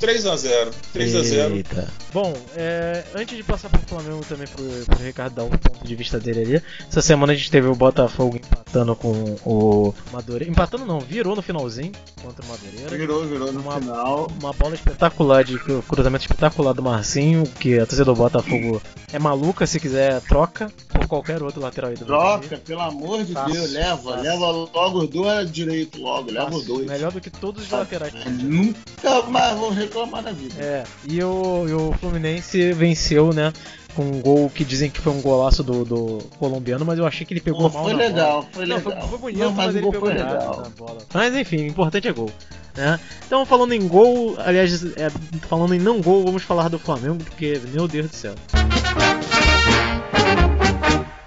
3x0. 0.00 0.70
3x0. 0.94 1.52
Eita. 1.56 1.88
Bom, 2.12 2.32
é, 2.56 3.04
antes 3.14 3.36
de 3.36 3.42
passar 3.42 3.68
pro 3.68 3.80
Flamengo 3.82 4.24
também 4.28 4.46
pro, 4.46 4.64
pro 4.86 5.04
Ricardo 5.04 5.34
dar 5.34 5.44
o 5.44 5.50
ponto 5.50 5.84
de 5.86 5.94
vista 5.94 6.18
dele 6.18 6.40
ali, 6.42 6.62
essa 6.88 7.02
semana 7.02 7.32
a 7.32 7.36
gente 7.36 7.50
teve 7.50 7.66
o 7.68 7.74
Botafogo 7.74 8.36
empatando 8.36 8.94
com 8.96 9.36
o 9.44 9.94
Madureira. 10.12 10.50
Empatando 10.50 10.86
não, 10.86 11.00
virou 11.00 11.36
no 11.36 11.42
finalzinho 11.42 11.92
contra 12.22 12.44
o 12.44 12.48
Madureira. 12.48 12.96
Virou, 12.96 13.24
virou 13.26 13.52
no 13.52 13.60
Uma- 13.60 13.80
final. 13.80 14.28
Uma 14.40 14.52
bola 14.52 14.74
espetacular, 14.74 15.44
de 15.44 15.58
cruzamento 15.58 16.24
espetacular 16.24 16.72
do 16.72 16.82
Marcinho, 16.82 17.44
que 17.44 17.74
a 17.78 17.80
torcida 17.86 18.04
do 18.04 18.14
Botafogo 18.14 18.80
é 19.12 19.18
maluca, 19.18 19.66
se 19.66 19.78
quiser 19.80 20.20
troca 20.22 20.70
por 20.88 21.06
qualquer 21.06 21.42
outro 21.42 21.60
lateral 21.60 21.90
aí 21.90 21.96
do 21.96 22.04
Troca, 22.04 22.58
pelo 22.58 22.80
amor 22.80 23.24
de 23.24 23.32
Fácil, 23.32 23.52
Deus, 23.54 23.72
leva. 23.72 23.96
fácil. 24.12 24.22
Leva 24.22 24.46
logo 24.50 24.98
os 25.00 25.08
dois 25.08 25.50
direito 25.50 26.00
logo, 26.00 26.30
leva 26.30 26.54
os 26.54 26.64
dois. 26.64 26.86
Melhor 26.86 27.12
do 27.12 27.20
que 27.20 27.30
todos 27.30 27.64
os 27.64 27.70
laterais. 27.70 28.12
Nunca 28.42 29.22
mais 29.28 29.56
vou 29.58 29.70
reclamar 29.88 30.22
na 30.22 30.30
vida. 30.32 30.54
É, 30.62 30.84
e 31.08 31.22
o, 31.22 31.66
e 31.68 31.72
o 31.72 31.92
Fluminense 32.00 32.72
venceu, 32.72 33.32
né? 33.32 33.52
Com 33.96 34.02
um 34.02 34.20
gol 34.20 34.48
que 34.48 34.64
dizem 34.64 34.88
que 34.90 35.00
foi 35.00 35.12
um 35.12 35.20
golaço 35.20 35.64
do, 35.64 35.84
do 35.84 36.18
colombiano, 36.38 36.84
mas 36.84 36.98
eu 36.98 37.06
achei 37.06 37.26
que 37.26 37.32
ele 37.34 37.40
pegou 37.40 37.68
Pô, 37.68 37.74
mal 37.74 37.84
foi 37.84 37.92
na 37.94 37.98
legal, 37.98 38.30
bola. 38.42 38.46
foi 38.52 38.66
Não, 38.66 38.76
legal. 38.76 38.92
foi, 39.00 39.08
foi 39.08 39.18
bonito, 39.18 39.38
Não, 39.40 39.52
mas, 39.52 39.66
mas 39.66 39.74
o 39.74 39.78
ele 39.78 39.86
pegou 39.90 40.00
foi 40.08 40.14
legal. 40.14 40.60
na 40.62 40.68
bola. 40.70 40.98
Mas 41.12 41.34
enfim, 41.34 41.56
o 41.56 41.66
importante 41.66 42.06
é 42.06 42.12
gol. 42.12 42.30
Né? 42.76 43.00
Então, 43.26 43.44
falando 43.44 43.72
em 43.72 43.88
gol, 43.88 44.36
aliás, 44.38 44.84
é, 44.96 45.10
falando 45.48 45.74
em 45.74 45.80
não 45.80 46.00
gol, 46.00 46.24
vamos 46.24 46.44
falar 46.44 46.68
do 46.68 46.78
Flamengo, 46.78 47.16
porque, 47.24 47.60
meu 47.72 47.88
Deus 47.88 48.08
do 48.08 48.14
céu. 48.14 48.34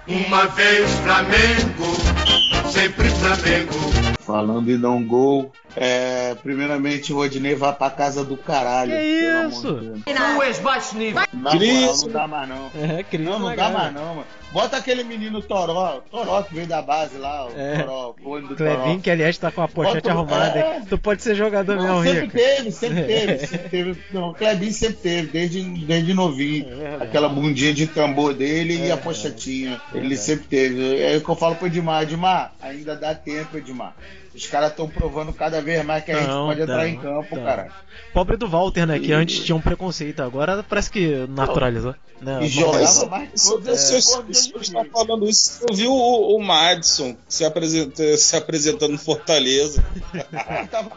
Uma 0.08 0.46
vez 0.46 0.90
Flamengo, 1.00 2.70
sempre 2.72 3.08
Flamengo. 3.10 4.01
Falando 4.24 4.70
em 4.70 4.78
não 4.78 5.02
gol, 5.02 5.52
é, 5.76 6.34
primeiramente 6.42 7.12
o 7.12 7.16
Rodinei 7.16 7.54
vai 7.54 7.72
pra 7.72 7.90
casa 7.90 8.24
do 8.24 8.36
caralho. 8.36 8.92
Que 8.92 9.48
isso? 9.48 9.74
de. 10.06 10.36
Tu 10.36 10.42
és 10.42 10.58
baixo 10.60 10.96
nível. 10.96 11.22
Na 11.32 11.38
moral, 11.54 11.58
Cris. 11.58 12.02
não 12.02 12.12
dá 12.12 12.28
mais 12.28 12.48
não. 12.48 12.70
É, 12.74 13.18
Não, 13.18 13.38
não 13.38 13.56
dá 13.56 13.68
mais 13.70 13.92
não, 13.94 14.14
mano. 14.14 14.26
Bota 14.52 14.76
aquele 14.76 15.02
menino 15.02 15.40
Toró, 15.40 16.02
Toró 16.10 16.42
que 16.42 16.54
veio 16.54 16.66
da 16.66 16.82
base 16.82 17.16
lá, 17.16 17.46
o 17.46 17.50
É. 17.58 17.78
Toró, 17.82 18.14
o 18.22 18.28
olho 18.28 18.48
do 18.48 18.54
Toró. 18.56 18.76
Clevin, 18.82 19.00
que 19.00 19.10
aliás 19.10 19.38
tá 19.38 19.50
com 19.50 19.62
a 19.62 19.68
pochete 19.68 20.02
Bota- 20.08 20.10
arrumada. 20.10 20.58
é. 20.58 20.80
Tu 20.88 20.98
pode 20.98 21.22
ser 21.22 21.34
jogador 21.34 21.76
Não, 21.76 22.00
mesmo, 22.00 22.04
sempre 22.04 22.20
Rico. 22.20 22.32
teve, 22.56 22.70
sempre 22.72 23.02
teve, 23.04 23.46
sempre 23.46 23.68
teve. 23.70 23.96
Não, 24.12 24.28
o 24.30 24.34
Clebinho 24.34 24.72
sempre 24.72 24.96
teve, 24.96 25.28
desde, 25.28 25.62
desde 25.86 26.12
novinho. 26.12 26.66
É. 26.82 27.02
Aquela 27.04 27.28
bundinha 27.30 27.72
de 27.72 27.86
tambor 27.86 28.34
dele 28.34 28.74
e 28.76 28.88
É 28.88 28.92
a 28.92 28.96
pochetinha. 28.98 29.80
Ele 29.92 30.00
Verdade. 30.08 30.16
sempre 30.20 30.46
teve. 30.48 31.02
É 31.02 31.16
o 31.16 31.20
que 31.22 31.28
eu 31.28 31.34
falo 31.36 31.54
pro 31.56 31.66
Edmar, 31.66 32.02
Edmar, 32.02 32.52
ainda 32.60 32.94
dá 32.94 33.14
tempo, 33.14 33.56
Edmar. 33.56 33.94
Os 34.34 34.46
caras 34.46 34.70
estão 34.70 34.88
provando 34.88 35.30
cada 35.32 35.60
vez 35.60 35.84
mais 35.84 36.02
que 36.04 36.10
a 36.10 36.16
gente 36.18 36.26
Não, 36.28 36.46
pode 36.46 36.62
entrar 36.62 36.76
não, 36.78 36.86
em 36.86 36.96
campo, 36.98 37.36
não. 37.36 37.44
cara. 37.44 37.68
Pobre 38.14 38.36
do 38.38 38.48
Walter, 38.48 38.86
né? 38.86 38.98
Que 38.98 39.12
antes 39.12 39.44
tinha 39.44 39.54
um 39.54 39.60
preconceito, 39.60 40.22
agora 40.22 40.62
parece 40.66 40.90
que 40.90 41.26
naturalizou. 41.28 41.94
Né? 42.20 42.38
E 42.42 42.46
jogava 42.48 43.06
mais 43.10 43.28
que 43.30 43.48
todos 43.50 43.66
você 43.66 44.00
de 44.46 44.56
está 44.58 44.80
time. 44.80 44.90
falando 44.90 45.28
isso, 45.28 45.64
eu 45.68 45.74
vi 45.74 45.86
o, 45.86 46.36
o 46.36 46.42
Madison 46.42 47.16
se, 47.28 47.44
apresenta, 47.44 48.16
se 48.16 48.36
apresentando 48.36 48.92
no 48.92 48.98
Fortaleza. 48.98 49.84
Ele 50.12 50.68
tava, 50.68 50.90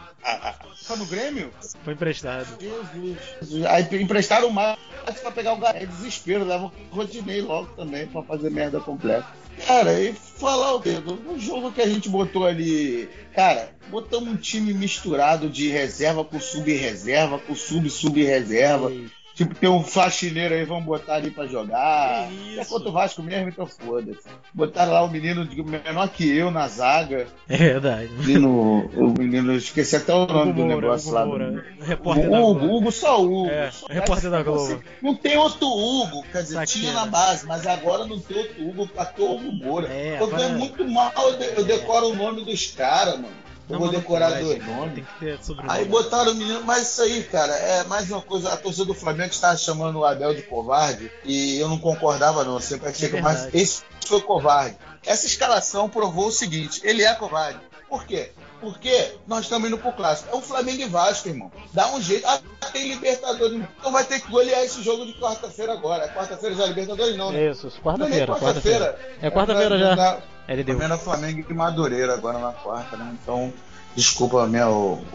tava 0.86 0.96
no 0.98 1.06
Grêmio? 1.06 1.50
Foi 1.84 1.94
emprestado. 1.94 2.46
Jesus. 2.60 3.64
Aí 3.66 3.86
emprestaram 4.00 4.48
o 4.48 4.52
Márcio 4.52 4.82
pra 5.22 5.30
pegar 5.30 5.52
o 5.52 5.58
Garé. 5.58 5.86
Desespero, 5.86 6.44
leva 6.44 6.66
o 6.66 6.94
Rodinei 6.94 7.40
logo 7.40 7.68
também 7.76 8.06
pra 8.06 8.22
fazer 8.22 8.50
merda 8.50 8.80
completa. 8.80 9.26
Cara, 9.64 9.98
e 9.98 10.12
falar 10.12 10.74
o 10.74 10.78
dedo, 10.78 11.14
no 11.14 11.38
jogo 11.38 11.72
que 11.72 11.80
a 11.80 11.88
gente 11.88 12.08
botou 12.08 12.44
ali, 12.44 13.08
cara, 13.34 13.70
botamos 13.88 14.28
um 14.28 14.36
time 14.36 14.74
misturado 14.74 15.48
de 15.48 15.68
reserva 15.68 16.24
com 16.24 16.38
sub-reserva, 16.38 17.38
com 17.38 17.54
sub-sub-reserva. 17.54 18.92
Tipo, 19.36 19.54
tem 19.54 19.68
um 19.68 19.82
faxineiro 19.82 20.54
aí, 20.54 20.64
vamos 20.64 20.84
botar 20.84 21.16
ali 21.16 21.30
pra 21.30 21.46
jogar. 21.46 22.26
Que 22.26 22.58
É 22.58 22.62
isso? 22.62 22.70
contra 22.70 22.88
o 22.88 22.92
Vasco 22.92 23.22
mesmo, 23.22 23.50
então 23.50 23.66
foda-se. 23.66 24.26
Botaram 24.54 24.92
lá 24.92 25.02
o 25.04 25.10
menino 25.10 25.44
de- 25.44 25.62
menor 25.62 26.08
que 26.08 26.26
eu 26.34 26.50
na 26.50 26.66
zaga. 26.68 27.26
É 27.46 27.54
verdade. 27.58 28.08
Menino, 28.14 28.86
o 28.96 29.12
menino, 29.18 29.52
esqueci 29.54 29.94
até 29.94 30.14
o 30.14 30.26
nome 30.26 30.52
Hugo 30.52 30.52
do 30.54 30.66
Moura, 30.66 30.74
negócio 30.80 31.08
Hugo 31.08 31.14
lá. 31.18 31.26
Moura, 31.26 31.50
do- 31.52 31.84
repórter 31.84 32.30
da 32.30 32.40
Hugo, 32.40 32.54
Globo. 32.60 32.76
Hugo, 32.78 32.92
só 32.92 33.22
Hugo. 33.22 33.46
É, 33.50 33.70
Só- 33.70 33.86
repórter 33.88 34.30
da 34.30 34.42
Globo. 34.42 34.58
Você- 34.60 34.80
Não 35.02 35.14
tem 35.14 35.36
outro 35.36 35.66
Hugo, 35.68 36.22
quer 36.32 36.42
dizer, 36.42 36.54
Saqueira. 36.54 36.66
tinha 36.80 36.92
na 36.94 37.04
base, 37.04 37.46
mas 37.46 37.66
agora 37.66 38.06
não 38.06 38.18
tem 38.18 38.38
outro 38.38 38.66
Hugo, 38.66 38.90
ator 38.96 39.32
Hugo 39.32 39.52
Moura. 39.52 39.86
É, 39.92 40.16
eu 40.18 40.24
agora- 40.24 40.48
muito 40.48 40.82
mal, 40.88 41.12
eu, 41.14 41.36
de- 41.36 41.58
eu 41.58 41.64
decoro 41.64 42.08
o 42.08 42.16
nome 42.16 42.42
dos 42.42 42.68
caras, 42.70 43.16
mano. 43.16 43.44
Eu 43.68 43.78
vou 43.78 43.90
decorar 43.90 44.40
dois 44.40 44.64
nomes. 44.64 45.04
que. 45.18 45.38
Aí 45.68 45.84
botaram 45.84 46.32
o 46.32 46.34
menino, 46.34 46.62
mas 46.64 46.90
isso 46.90 47.02
aí, 47.02 47.22
cara, 47.24 47.52
é 47.52 47.84
mais 47.84 48.10
uma 48.10 48.22
coisa. 48.22 48.52
A 48.52 48.56
torcida 48.56 48.84
do 48.84 48.94
Flamengo 48.94 49.30
está 49.30 49.56
chamando 49.56 49.98
o 49.98 50.04
Abel 50.04 50.34
de 50.34 50.42
covarde 50.42 51.10
e 51.24 51.58
eu 51.58 51.68
não 51.68 51.78
concordava, 51.78 52.44
não. 52.44 52.54
Eu 52.54 52.60
sempre 52.60 52.88
achei 52.88 53.08
É 53.08 53.12
que 53.12 53.20
mas 53.20 53.52
esse 53.54 53.82
foi 54.06 54.20
covarde. 54.20 54.76
Essa 55.04 55.26
escalação 55.26 55.88
provou 55.88 56.28
o 56.28 56.32
seguinte: 56.32 56.80
ele 56.84 57.02
é 57.02 57.14
covarde. 57.14 57.60
Por 57.88 58.04
quê? 58.04 58.30
Porque 58.60 59.14
nós 59.26 59.44
estamos 59.44 59.68
indo 59.68 59.78
pro 59.78 59.92
clássico. 59.92 60.34
É 60.34 60.38
o 60.38 60.40
Flamengo 60.40 60.82
e 60.82 60.86
Vasco, 60.86 61.28
irmão. 61.28 61.50
Dá 61.72 61.92
um 61.92 62.00
jeito. 62.00 62.26
Ah, 62.26 62.40
tem 62.72 62.88
Libertadores. 62.88 63.62
Então 63.78 63.92
vai 63.92 64.04
ter 64.04 64.20
que 64.20 64.30
golear 64.30 64.62
esse 64.62 64.82
jogo 64.82 65.04
de 65.06 65.12
quarta-feira 65.14 65.72
agora. 65.72 66.04
É 66.04 66.08
quarta-feira 66.08 66.54
já 66.54 66.64
é 66.64 66.68
Libertadores, 66.68 67.16
não, 67.16 67.32
né? 67.32 67.50
Isso, 67.50 67.68
é 67.68 67.80
quarta-feira, 67.80 68.34
quarta-feira. 68.34 68.98
É 69.20 69.30
quarta-feira 69.30 69.78
já. 69.78 70.18
LDU. 70.48 70.78
Flamengo, 70.78 70.98
Flamengo 70.98 71.46
e 71.50 71.54
Madureira 71.54 72.14
agora 72.14 72.38
na 72.38 72.52
quarta, 72.52 72.96
né? 72.96 73.16
Então, 73.20 73.52
desculpa 73.94 74.46
minha, 74.46 74.66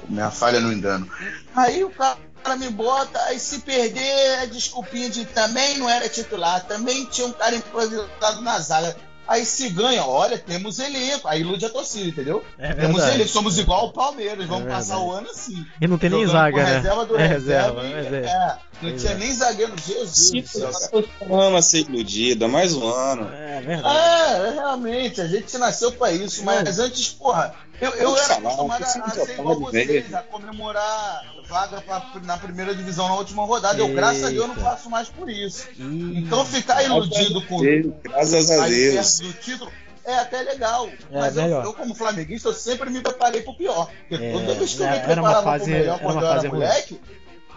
minha 0.10 0.30
falha 0.30 0.60
no 0.60 0.72
engano. 0.72 1.10
Aí 1.56 1.84
o 1.84 1.90
cara 1.90 2.18
me 2.58 2.70
bota, 2.70 3.20
aí 3.26 3.40
se 3.40 3.60
perder, 3.60 4.02
é 4.42 4.46
desculpinha 4.48 5.10
de 5.10 5.26
também 5.26 5.78
não 5.78 5.90
era 5.90 6.10
titular, 6.10 6.66
também 6.66 7.06
tinha 7.06 7.28
um 7.28 7.32
cara 7.32 7.56
improvisado 7.56 8.42
na 8.42 8.60
zaga. 8.60 8.96
Aí 9.28 9.46
se 9.46 9.70
ganha, 9.70 10.06
olha, 10.06 10.38
temos 10.38 10.80
elenco. 10.80 11.28
Aí 11.28 11.42
ilude 11.42 11.66
a 11.66 11.70
torcida, 11.70 12.10
entendeu? 12.10 12.44
É 12.58 12.74
temos 12.74 13.02
elenco, 13.04 13.30
somos 13.30 13.58
igual 13.58 13.88
o 13.88 13.94
Palmeiras, 13.94 14.46
vamos 14.46 14.68
É 14.68 14.70
passar 14.70 15.00
o 15.00 15.12
ano 15.12 15.30
assim. 15.30 15.66
E 15.80 15.88
não 15.88 15.98
tem 15.98 16.10
nem 16.10 16.26
zaga, 16.28 16.64
né? 16.64 16.76
Reserva 16.78 17.06
do 17.06 17.18
É 17.18 17.28
reserva, 17.28 17.82
reserva, 17.82 18.18
é. 18.18 18.30
é, 18.30 18.58
não 18.82 18.98
tinha 18.98 19.12
é. 19.12 19.18
nem 19.18 19.34
zagueiro. 19.34 19.74
Jesus. 19.78 20.90
Ama 21.30 21.62
ser 21.62 21.82
iludida, 21.82 22.48
mais 22.48 22.74
um 22.74 22.88
ano. 22.88 23.30
É 23.34 23.62
verdade. 23.62 23.98
É, 23.98 24.48
é, 24.48 24.52
realmente, 24.54 25.22
a 25.22 25.28
gente 25.28 25.58
nasceu 25.58 25.92
pra 25.92 26.12
isso, 26.12 26.44
mas 26.44 26.80
antes, 26.80 27.10
porra, 27.10 27.54
eu, 27.82 27.92
eu 27.96 28.18
era 28.18 28.34
acostumado 28.36 28.84
a, 28.84 28.86
ser 28.88 29.34
igual 29.40 29.60
vocês, 29.60 30.14
a 30.14 30.22
comemorar 30.22 31.26
vaga 31.48 31.82
pra, 31.82 32.02
na 32.24 32.38
primeira 32.38 32.74
divisão 32.76 33.08
na 33.10 33.16
última 33.16 33.46
rodada. 33.46 33.80
Eu, 33.80 33.90
graças 33.90 34.24
a 34.24 34.30
Deus, 34.30 34.48
não 34.48 34.56
faço 34.56 34.90
mais 34.90 35.10
por 35.10 35.30
isso. 35.30 35.68
Ih, 35.78 36.20
Então 36.20 36.46
ficar 36.46 36.84
iludido 36.84 37.42
com 37.48 37.60
Graças 38.04 38.50
a 38.52 38.64
aí 38.64 38.92
Deus. 38.92 39.20
do 39.20 39.34
título 39.34 39.72
é 40.06 40.16
até 40.16 40.42
legal. 40.42 40.88
É, 41.12 41.20
mas 41.20 41.38
eu, 41.38 41.44
eu, 41.48 41.74
como 41.74 41.94
flamenguista, 41.94 42.50
eu 42.50 42.54
sempre 42.54 42.90
me 42.90 43.02
preparei 43.02 43.42
pro 43.42 43.54
pior. 43.56 43.90
Porque 44.10 44.24
É, 44.24 44.32
toda 44.32 44.54
vez 44.56 44.74
que 44.74 44.82
eu 44.82 44.90
me 44.90 45.00
preparava 45.00 45.44
fase- 45.44 45.64
pro 45.66 45.74
melhor 45.74 45.94
era 45.96 46.04
quando 46.04 46.20
eu 46.22 46.26
era 46.28 46.36
fase 46.36 46.48
ruim. 46.48 46.60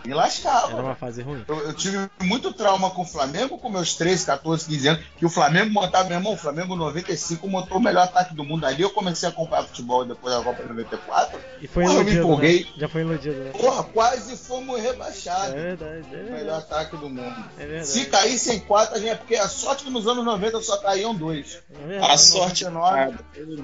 Me 0.07 0.15
lascava. 0.15 0.73
Era 0.73 0.83
uma 0.83 0.95
fase 0.95 1.23
ruim. 1.23 1.45
Eu, 1.49 1.59
eu 1.69 1.73
tive 1.73 1.99
muito 2.23 2.53
trauma 2.53 2.91
com 2.91 3.03
o 3.03 3.07
Flamengo, 3.07 3.57
com 3.59 3.69
meus 3.71 3.95
13, 3.95 4.27
14, 4.27 4.67
15 4.67 4.89
anos, 4.89 5.05
que 5.17 5.25
o 5.27 5.31
Flamengo 5.31 5.71
montava, 5.73 6.09
meu 6.09 6.19
irmão, 6.19 6.35
o 6.35 6.37
Flamengo 6.37 6.77
95 6.77 7.49
montou 7.49 7.79
o 7.79 7.83
melhor 7.83 8.05
ataque 8.05 8.35
do 8.35 8.45
mundo 8.45 8.65
ali. 8.67 8.83
Eu 8.83 8.91
comecei 8.91 9.29
a 9.29 9.33
acompanhar 9.33 9.65
futebol 9.65 10.05
depois 10.05 10.35
da 10.35 10.43
Copa 10.43 10.63
de 10.63 10.69
94. 10.69 11.39
E 11.61 11.67
foi 11.67 11.85
Porra, 11.85 11.95
eu 11.97 12.05
me 12.05 12.11
iludido, 12.13 12.25
empolguei. 12.27 12.65
né? 12.65 12.71
Já 12.79 12.89
foi 12.89 13.01
iludido, 13.01 13.37
né? 13.37 13.51
Porra, 13.59 13.83
quase 13.85 14.37
fomos 14.37 14.79
É 14.79 14.83
rebaixados. 14.83 15.55
verdade, 15.55 16.07
é 16.13 16.17
O 16.17 16.25
melhor 16.25 16.35
verdade. 16.37 16.65
ataque 16.65 16.97
do 16.97 17.09
mundo. 17.09 17.45
É 17.59 17.67
verdade. 17.67 17.89
Se 17.89 18.05
caísse 18.07 18.53
em 18.53 18.59
quatro, 18.61 18.95
a 18.97 18.99
gente 18.99 19.11
é 19.11 19.15
porque 19.15 19.37
a 19.37 19.49
sorte 19.49 19.85
que 19.85 19.91
nos 19.91 20.07
anos 20.07 20.25
90 20.25 20.61
só 20.63 20.77
caíam 20.79 21.15
dois. 21.15 21.63
É 21.83 21.87
verdade. 21.87 22.13
A 22.13 22.17
sorte 22.19 22.65
99. 22.65 23.19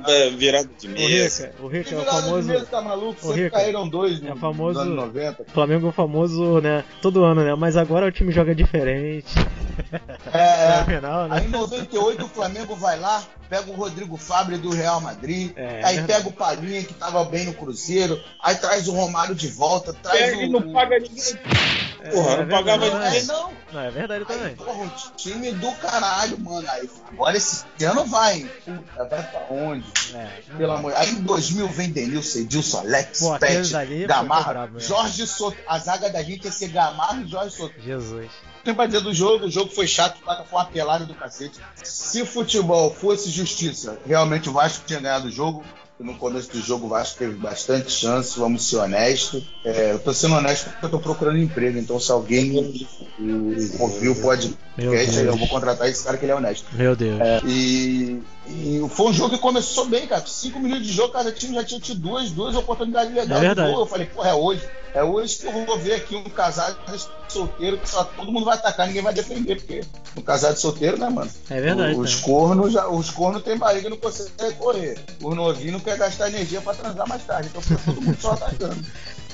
é 0.06 0.30
virada 0.30 0.70
de 0.78 0.86
O 0.86 0.90
mesa. 0.90 1.46
Rica, 1.46 1.62
o 1.62 1.68
Rica 1.68 1.94
é 1.94 1.96
o 1.96 2.00
virada 2.00 2.16
de 2.22 2.28
famoso. 2.28 2.48
mesa, 2.48 2.66
tá 2.66 2.80
maluco? 2.80 3.20
Sempre 3.20 3.44
Rica, 3.44 3.56
caíram 3.56 3.88
dois 3.88 4.22
é 4.22 4.28
no- 4.28 4.36
famoso- 4.36 4.78
nos 4.78 4.86
anos 4.88 4.96
90. 4.96 5.42
O 5.42 5.50
Flamengo 5.50 5.86
é 5.86 5.90
o 5.90 5.92
famoso, 5.92 6.29
né? 6.60 6.84
Todo 7.02 7.24
ano, 7.24 7.42
né? 7.44 7.54
Mas 7.54 7.76
agora 7.76 8.06
o 8.06 8.12
time 8.12 8.32
joga 8.32 8.54
diferente. 8.54 9.34
É, 10.32 10.78
No 10.80 10.84
final, 10.86 11.28
né? 11.28 11.38
Aí 11.38 11.46
em 11.46 11.48
98 11.50 12.24
o 12.24 12.28
Flamengo 12.28 12.76
vai 12.76 12.98
lá, 12.98 13.22
pega 13.48 13.70
o 13.70 13.74
Rodrigo 13.74 14.16
Fabre 14.16 14.56
do 14.58 14.70
Real 14.70 15.00
Madrid, 15.00 15.52
É, 15.56 15.80
aí 15.84 15.96
verdade. 15.96 16.06
pega 16.06 16.28
o 16.28 16.32
Palinha 16.32 16.82
que 16.84 16.94
tava 16.94 17.24
bem 17.24 17.46
no 17.46 17.54
Cruzeiro, 17.54 18.20
aí 18.42 18.54
traz 18.56 18.86
o 18.88 18.92
Romário 18.92 19.34
de 19.34 19.48
volta, 19.48 19.92
traz 19.94 20.20
Ele 20.32 20.46
o. 20.46 20.60
não 20.60 20.72
paga 20.72 20.98
ninguém. 20.98 21.38
Porra, 22.12 22.36
não 22.38 22.48
pagava 22.48 22.86
Não, 22.88 23.02
é, 23.02 23.10
ninguém. 23.10 23.24
não. 23.26 23.52
Não, 23.72 23.80
é 23.82 23.90
verdade 23.90 24.24
Aí, 24.28 24.36
também. 24.38 24.56
porra, 24.56 24.84
o 24.86 24.90
time 25.16 25.52
do 25.52 25.70
caralho, 25.72 26.38
mano. 26.40 26.66
Aí, 26.70 26.88
agora 27.12 27.36
esse 27.36 27.64
ano 27.84 28.04
vai, 28.06 28.38
hein? 28.38 28.50
Puta, 28.64 29.04
vai 29.04 29.22
pra 29.22 29.46
onde? 29.50 29.84
É. 30.14 30.28
Pelo 30.56 30.72
amor. 30.72 30.94
Aí 30.96 31.10
em 31.10 31.22
2000 31.22 31.68
vem 31.68 31.90
Denilson, 31.90 32.38
Edilson, 32.38 32.78
Alex, 32.80 33.20
Pô, 33.20 33.38
Pet, 33.38 33.70
Gamarra, 34.06 34.66
mesmo. 34.68 34.80
Jorge 34.80 35.26
Soto. 35.26 35.56
A 35.68 35.78
zaga 35.78 36.08
da 36.10 36.22
gente 36.22 36.46
ia 36.46 36.50
ser 36.52 36.68
Gamarra 36.68 37.20
e 37.22 37.28
Jorge 37.28 37.54
Soto. 37.54 37.74
Jesus. 37.80 38.30
Tem 38.64 38.74
pra 38.74 38.86
dizer 38.86 39.00
do 39.00 39.12
jogo, 39.14 39.46
o 39.46 39.50
jogo 39.50 39.70
foi 39.70 39.86
chato, 39.86 40.18
o 40.18 40.22
placa 40.22 40.44
foi 40.44 40.58
uma 40.58 40.66
pelada 40.66 41.04
do 41.04 41.14
cacete. 41.14 41.58
Se 41.82 42.24
futebol 42.24 42.92
fosse 42.92 43.30
justiça, 43.30 43.98
realmente 44.06 44.48
o 44.48 44.52
Vasco 44.52 44.84
tinha 44.86 45.00
ganhado 45.00 45.28
o 45.28 45.30
jogo. 45.30 45.64
no 45.98 46.14
começo 46.16 46.50
do 46.50 46.60
jogo 46.60 46.86
o 46.86 46.88
Vasco 46.88 47.18
teve 47.18 47.34
bastante 47.34 47.90
chance, 47.90 48.38
vamos 48.38 48.64
ser 48.64 48.76
honestos. 48.76 49.42
É, 49.64 49.92
eu 49.92 49.98
tô 49.98 50.12
sendo 50.12 50.34
honesto 50.34 50.70
porque 50.70 50.86
eu 50.86 50.90
tô 50.90 50.98
procurando 50.98 51.38
emprego, 51.38 51.78
então 51.78 52.00
se 52.00 52.10
alguém 52.10 52.88
ouviu 53.78 54.14
pode 54.20 54.56
eu 54.78 55.36
vou 55.36 55.48
contratar 55.48 55.88
esse 55.88 56.02
cara 56.04 56.16
que 56.16 56.24
ele 56.24 56.32
é 56.32 56.36
honesto. 56.36 56.66
Meu 56.72 56.96
Deus. 56.96 57.20
É, 57.20 57.40
e, 57.44 58.22
e 58.46 58.86
foi 58.88 59.10
um 59.10 59.12
jogo 59.12 59.34
que 59.34 59.38
começou 59.40 59.86
bem, 59.86 60.06
cara. 60.06 60.24
Cinco 60.26 60.58
minutos 60.58 60.86
de 60.86 60.92
jogo, 60.92 61.12
cada 61.12 61.30
time 61.32 61.54
já 61.54 61.64
tinha 61.64 61.80
tido 61.80 62.00
duas, 62.00 62.30
duas 62.30 62.56
oportunidades 62.56 63.14
legais. 63.14 63.30
É 63.30 63.46
verdade. 63.46 63.72
Eu 63.72 63.86
falei, 63.86 64.06
porra, 64.06 64.30
é 64.30 64.34
hoje. 64.34 64.62
É 64.92 65.04
hoje 65.04 65.38
que 65.38 65.46
eu 65.46 65.52
vou 65.52 65.78
ver 65.78 65.94
aqui 65.94 66.16
um 66.16 66.24
casal 66.24 66.74
solteiro 67.28 67.78
que 67.78 67.88
só 67.88 68.04
todo 68.04 68.32
mundo 68.32 68.44
vai 68.44 68.56
atacar, 68.56 68.86
ninguém 68.86 69.02
vai 69.02 69.14
defender, 69.14 69.56
porque 69.56 69.82
casal 70.24 70.52
de 70.52 70.60
solteiro, 70.60 70.98
né, 70.98 71.08
mano? 71.08 71.30
É 71.48 71.60
verdade. 71.60 71.98
Os 71.98 72.16
né? 72.16 72.22
cornos, 72.22 72.74
os 72.74 73.10
cornos 73.10 73.42
tem 73.42 73.56
barriga 73.56 73.86
e 73.86 73.90
não 73.90 73.96
conseguem 73.96 74.52
correr. 74.52 74.98
O 75.22 75.34
novinho 75.34 75.72
não 75.72 75.80
quer 75.80 75.96
gastar 75.96 76.28
energia 76.28 76.60
pra 76.60 76.74
transar 76.74 77.08
mais 77.08 77.24
tarde, 77.24 77.48
então 77.48 77.62
fica 77.62 77.80
todo 77.84 78.02
mundo 78.02 78.20
só 78.20 78.32
atacando. 78.32 78.84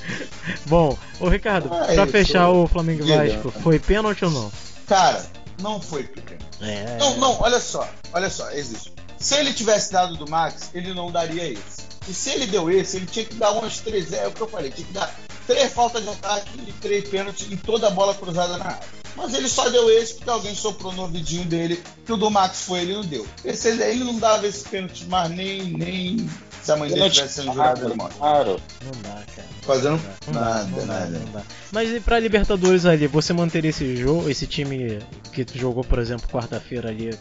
Bom, 0.67 0.97
ô 1.19 1.27
Ricardo, 1.27 1.73
É 1.73 1.95
pra 1.95 2.07
fechar 2.07 2.49
o 2.49 2.67
Flamengo 2.67 3.03
Diga. 3.03 3.27
Vasco, 3.27 3.51
foi 3.61 3.79
pênalti 3.79 4.23
ou 4.23 4.31
não? 4.31 4.51
Cara, 4.87 5.25
não 5.61 5.81
foi 5.81 6.03
pequeno. 6.03 6.39
É. 6.61 6.97
Não, 6.97 7.17
não, 7.17 7.41
olha 7.41 7.59
só, 7.59 7.87
olha 8.13 8.29
só, 8.29 8.49
existe. 8.51 8.93
Se 9.17 9.35
ele 9.35 9.51
tivesse 9.51 9.91
dado 9.91 10.15
do 10.15 10.29
Max, 10.29 10.69
ele 10.73 10.93
não 10.93 11.11
daria 11.11 11.51
esse. 11.51 11.87
E 12.07 12.13
se 12.13 12.29
ele 12.29 12.45
deu 12.45 12.71
esse, 12.71 12.97
ele 12.97 13.05
tinha 13.05 13.25
que 13.25 13.35
dar 13.35 13.51
umas 13.51 13.79
três, 13.79 14.13
é 14.13 14.27
o 14.27 14.31
que 14.31 14.39
eu 14.39 14.47
falei, 14.47 14.71
tinha 14.71 14.87
que 14.87 14.93
dar 14.93 15.13
três 15.47 15.73
faltas 15.73 16.03
de 16.03 16.09
ataque 16.09 16.49
e 16.67 16.73
três 16.73 17.07
pênaltis 17.09 17.49
em 17.49 17.57
toda 17.57 17.87
a 17.87 17.89
bola 17.89 18.13
cruzada 18.13 18.57
na 18.57 18.65
área. 18.65 18.97
Mas 19.15 19.33
ele 19.33 19.49
só 19.49 19.67
deu 19.69 19.89
esse 19.89 20.13
porque 20.15 20.29
alguém 20.29 20.53
soprou 20.53 20.93
no 20.93 21.03
ouvidinho 21.03 21.45
dele 21.45 21.81
que 22.05 22.13
o 22.13 22.17
do 22.17 22.29
Max 22.29 22.61
foi, 22.61 22.81
ele 22.81 22.93
não 22.93 23.01
deu. 23.01 23.25
Esse, 23.43 23.69
ele 23.69 24.03
não 24.03 24.19
dava 24.19 24.45
esse 24.45 24.67
pênalti 24.69 25.05
mais 25.05 25.31
nem, 25.31 25.63
nem 25.63 26.29
se 26.67 26.71
a 26.73 26.75
mãe 26.75 26.89
dele 26.89 27.09
tivesse 27.09 27.35
sendo 27.35 27.53
jurada. 27.53 27.89
Claro. 28.17 28.59
Não 28.83 29.01
dá, 29.01 29.23
cara. 29.33 29.47
Fazendo 29.61 30.01
Não 30.27 30.33
dá, 30.33 30.39
nada, 30.39 30.63
não 30.65 30.77
dá, 30.79 30.85
nada. 30.85 31.19
não 31.19 31.31
dá. 31.31 31.41
Mas 31.71 31.89
e 31.93 31.99
pra 32.01 32.19
Libertadores 32.19 32.85
ali, 32.85 33.07
você 33.07 33.31
manteria 33.33 33.69
esse 33.69 33.95
jogo, 33.95 34.29
esse 34.29 34.45
time 34.45 34.99
que 35.31 35.45
tu 35.45 35.57
jogou, 35.57 35.83
por 35.83 35.99
exemplo, 35.99 36.27
quarta-feira 36.27 36.89
ali 36.89 37.17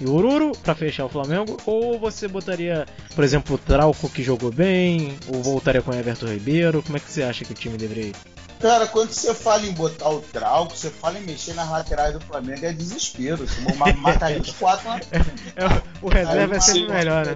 em 0.00 0.08
Ururu 0.08 0.52
pra 0.62 0.74
fechar 0.74 1.06
o 1.06 1.08
Flamengo? 1.08 1.56
Ou 1.64 1.98
você 1.98 2.28
botaria, 2.28 2.86
por 3.14 3.24
exemplo, 3.24 3.56
o 3.56 3.58
Trauco 3.58 4.10
que 4.10 4.22
jogou 4.22 4.52
bem? 4.52 5.16
Ou 5.28 5.42
voltaria 5.42 5.80
com 5.80 5.90
o 5.90 5.94
Everton 5.94 6.26
Ribeiro? 6.26 6.82
Como 6.82 6.96
é 6.96 7.00
que 7.00 7.10
você 7.10 7.22
acha 7.22 7.44
que 7.46 7.52
o 7.52 7.54
time 7.54 7.78
deveria 7.78 8.08
ir? 8.08 8.14
Cara, 8.62 8.86
quando 8.86 9.10
você 9.10 9.34
fala 9.34 9.66
em 9.66 9.72
botar 9.72 10.08
o 10.08 10.20
trauco, 10.20 10.76
você 10.76 10.88
fala 10.88 11.18
em 11.18 11.22
mexer 11.22 11.52
nas 11.54 11.68
laterais 11.68 12.14
do 12.14 12.20
Flamengo, 12.20 12.64
é 12.64 12.72
desespero. 12.72 13.38
Você 13.46 13.60
ma- 13.74 13.92
mataria 13.92 14.40
os 14.40 14.50
quatro 14.52 14.88
na 14.88 15.00
É, 15.56 15.82
o 16.00 16.08
reserva 16.08 16.54
é 16.56 16.60
sempre 16.60 16.88
melhor, 16.92 17.26
né? 17.26 17.34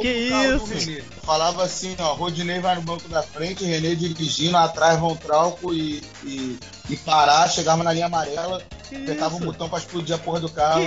Que 0.00 0.08
isso? 0.08 0.66
Falava 1.24 1.62
assim, 1.62 1.94
ó, 2.00 2.14
Rodinei 2.14 2.58
vai 2.58 2.74
no 2.74 2.82
banco 2.82 3.08
da 3.08 3.22
frente, 3.22 3.64
Renê 3.64 3.94
dirigindo, 3.94 4.56
atrás 4.56 4.98
vão 4.98 5.14
Trauco 5.16 5.72
e, 5.72 6.02
e, 6.24 6.58
e 6.88 6.96
parar, 6.96 7.48
chegava 7.48 7.82
na 7.84 7.92
linha 7.92 8.06
amarela, 8.06 8.62
Que 8.88 8.96
apertava 8.96 9.34
o 9.34 9.38
isso? 9.38 9.46
botão 9.46 9.68
pra 9.68 9.78
explodir 9.78 10.14
a 10.14 10.18
porra 10.18 10.40
do 10.40 10.48
carro. 10.48 10.82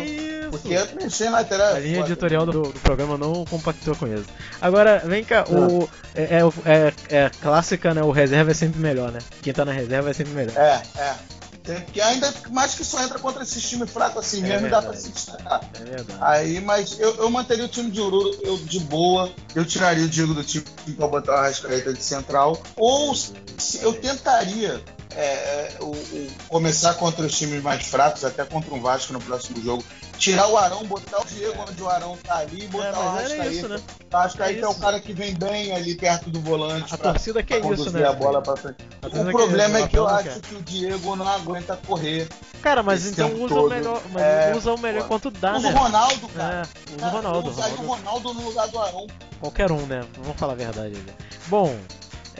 Porque 0.50 0.70
mexer 1.02 1.26
na 1.26 1.38
lateral 1.40 1.74
A 1.76 1.78
é 1.78 1.82
linha 1.82 1.96
foda. 1.98 2.08
editorial 2.08 2.46
do, 2.46 2.64
do 2.64 2.80
programa 2.80 3.18
não 3.18 3.46
compactou 3.46 3.96
com 3.96 4.08
isso. 4.08 4.26
Agora, 4.60 5.00
vem 5.06 5.24
cá, 5.24 5.46
o, 5.48 5.88
é, 6.16 6.24
é, 6.24 6.42
é, 6.66 7.18
é 7.18 7.32
clássica, 7.42 7.94
né? 7.94 8.02
O 8.04 8.12
reserva 8.12 8.52
é 8.52 8.54
sempre 8.54 8.80
melhor, 8.80 9.12
né? 9.12 9.20
Quem 9.42 9.54
tá 9.54 9.64
na 9.64 9.72
reserva 9.72 10.10
é 10.10 10.14
sempre 10.14 10.34
melhor. 10.34 10.58
É, 10.58 10.82
é. 10.98 11.16
Porque 11.64 12.02
ainda 12.02 12.34
mais 12.50 12.74
que 12.74 12.84
só 12.84 13.04
entra 13.04 13.20
contra 13.20 13.44
esses 13.44 13.62
times 13.70 13.92
fracos 13.92 14.26
assim 14.26 14.44
É 14.44 14.48
mesmo, 14.48 14.68
dá 14.68 14.82
pra 14.82 14.94
se 14.94 15.10
destacar. 15.10 15.62
É 15.80 15.84
verdade. 15.84 16.20
Aí, 16.20 16.60
mas 16.60 17.00
eu, 17.00 17.16
eu 17.18 17.30
manteria 17.30 17.66
o 17.66 17.68
time 17.68 17.92
de 17.92 18.02
Ururu 18.02 18.36
eu, 18.42 18.58
de 18.58 18.80
boa. 18.80 19.32
Eu 19.54 19.64
tiraria 19.64 20.04
o 20.04 20.10
Diego 20.10 20.34
do 20.34 20.44
time 20.44 20.66
pra 20.98 21.08
botar 21.08 21.34
o 21.34 21.36
Arrascaeta 21.36 21.94
de 21.94 22.04
central. 22.04 22.60
Ou 22.76 23.14
se, 23.14 23.36
eu 23.84 23.94
tentaria 23.94 24.82
é, 25.16 25.74
o- 25.80 25.86
o- 25.92 26.28
começar 26.48 26.94
contra 26.96 27.26
os 27.26 27.38
times 27.38 27.62
mais 27.62 27.86
fracos, 27.88 28.24
até 28.24 28.44
contra 28.46 28.74
um 28.74 28.82
Vasco 28.82 29.14
no 29.14 29.20
próximo 29.22 29.62
jogo. 29.62 29.84
Tirar 30.18 30.48
o 30.48 30.56
Arão, 30.58 30.84
botar 30.86 31.20
o 31.20 31.26
Diego 31.26 31.66
onde 31.68 31.82
o 31.82 31.90
Arão 31.90 32.16
tá 32.24 32.38
ali 32.38 32.66
e 32.66 32.68
botar 32.68 32.88
É, 32.88 32.92
o 32.92 33.02
Arrascaeta. 33.02 33.68
né? 33.70 33.80
O 34.12 34.16
Arrascaeta 34.18 34.60
É 34.60 34.64
é, 34.64 34.68
o 34.68 34.76
cara 34.76 35.00
que 35.00 35.14
vem 35.14 35.34
bem 35.34 35.74
ali 35.74 35.96
perto 35.96 36.30
do 36.30 36.40
volante. 36.40 36.94
A 36.94 36.98
pra- 36.98 37.12
torcida 37.14 37.42
quer 37.42 37.60
pra 37.60 37.70
isso, 37.74 37.86
conduzir 37.86 38.02
né? 38.02 38.08
a 38.08 38.14
bola 38.14 38.40
pra 38.42 38.56
frente. 38.56 38.78
O 39.02 39.32
problema 39.32 39.80
é 39.80 39.88
que 39.88 39.98
eu 39.98 40.08
acho 40.08 40.40
que 40.42 40.54
o 40.56 40.62
Diego 40.62 41.16
não 41.16 41.28
aguenta 41.28 41.76
correr. 41.88 42.28
Cara, 42.62 42.84
mas 42.84 43.08
então 43.08 43.34
usa 43.42 43.56
o 43.56 43.68
melhor. 43.68 44.00
Mas 44.12 44.22
É, 44.22 44.54
usa 44.56 44.72
o 44.74 44.78
melhor 44.80 45.08
quanto 45.08 45.32
dá, 45.32 45.58
Usa 45.58 45.72
né? 45.72 45.74
o 45.74 45.84
Ronaldo, 45.84 46.28
cara. 46.30 46.54
É, 46.62 46.96
usa 46.96 47.06
o 47.08 47.10
Ronaldo. 47.10 47.50
Ronaldo. 47.50 47.82
o 47.82 47.86
Ronaldo 47.88 48.34
no 48.36 48.42
lugar 48.44 48.68
do 48.68 48.80
Arão. 48.80 49.08
Qualquer 49.40 49.72
um, 49.72 49.86
né? 49.88 50.04
Vamos 50.22 50.38
falar 50.40 50.54
a 50.54 50.58
verdade 50.58 50.88
ali. 50.96 51.06
Bom, 51.48 51.76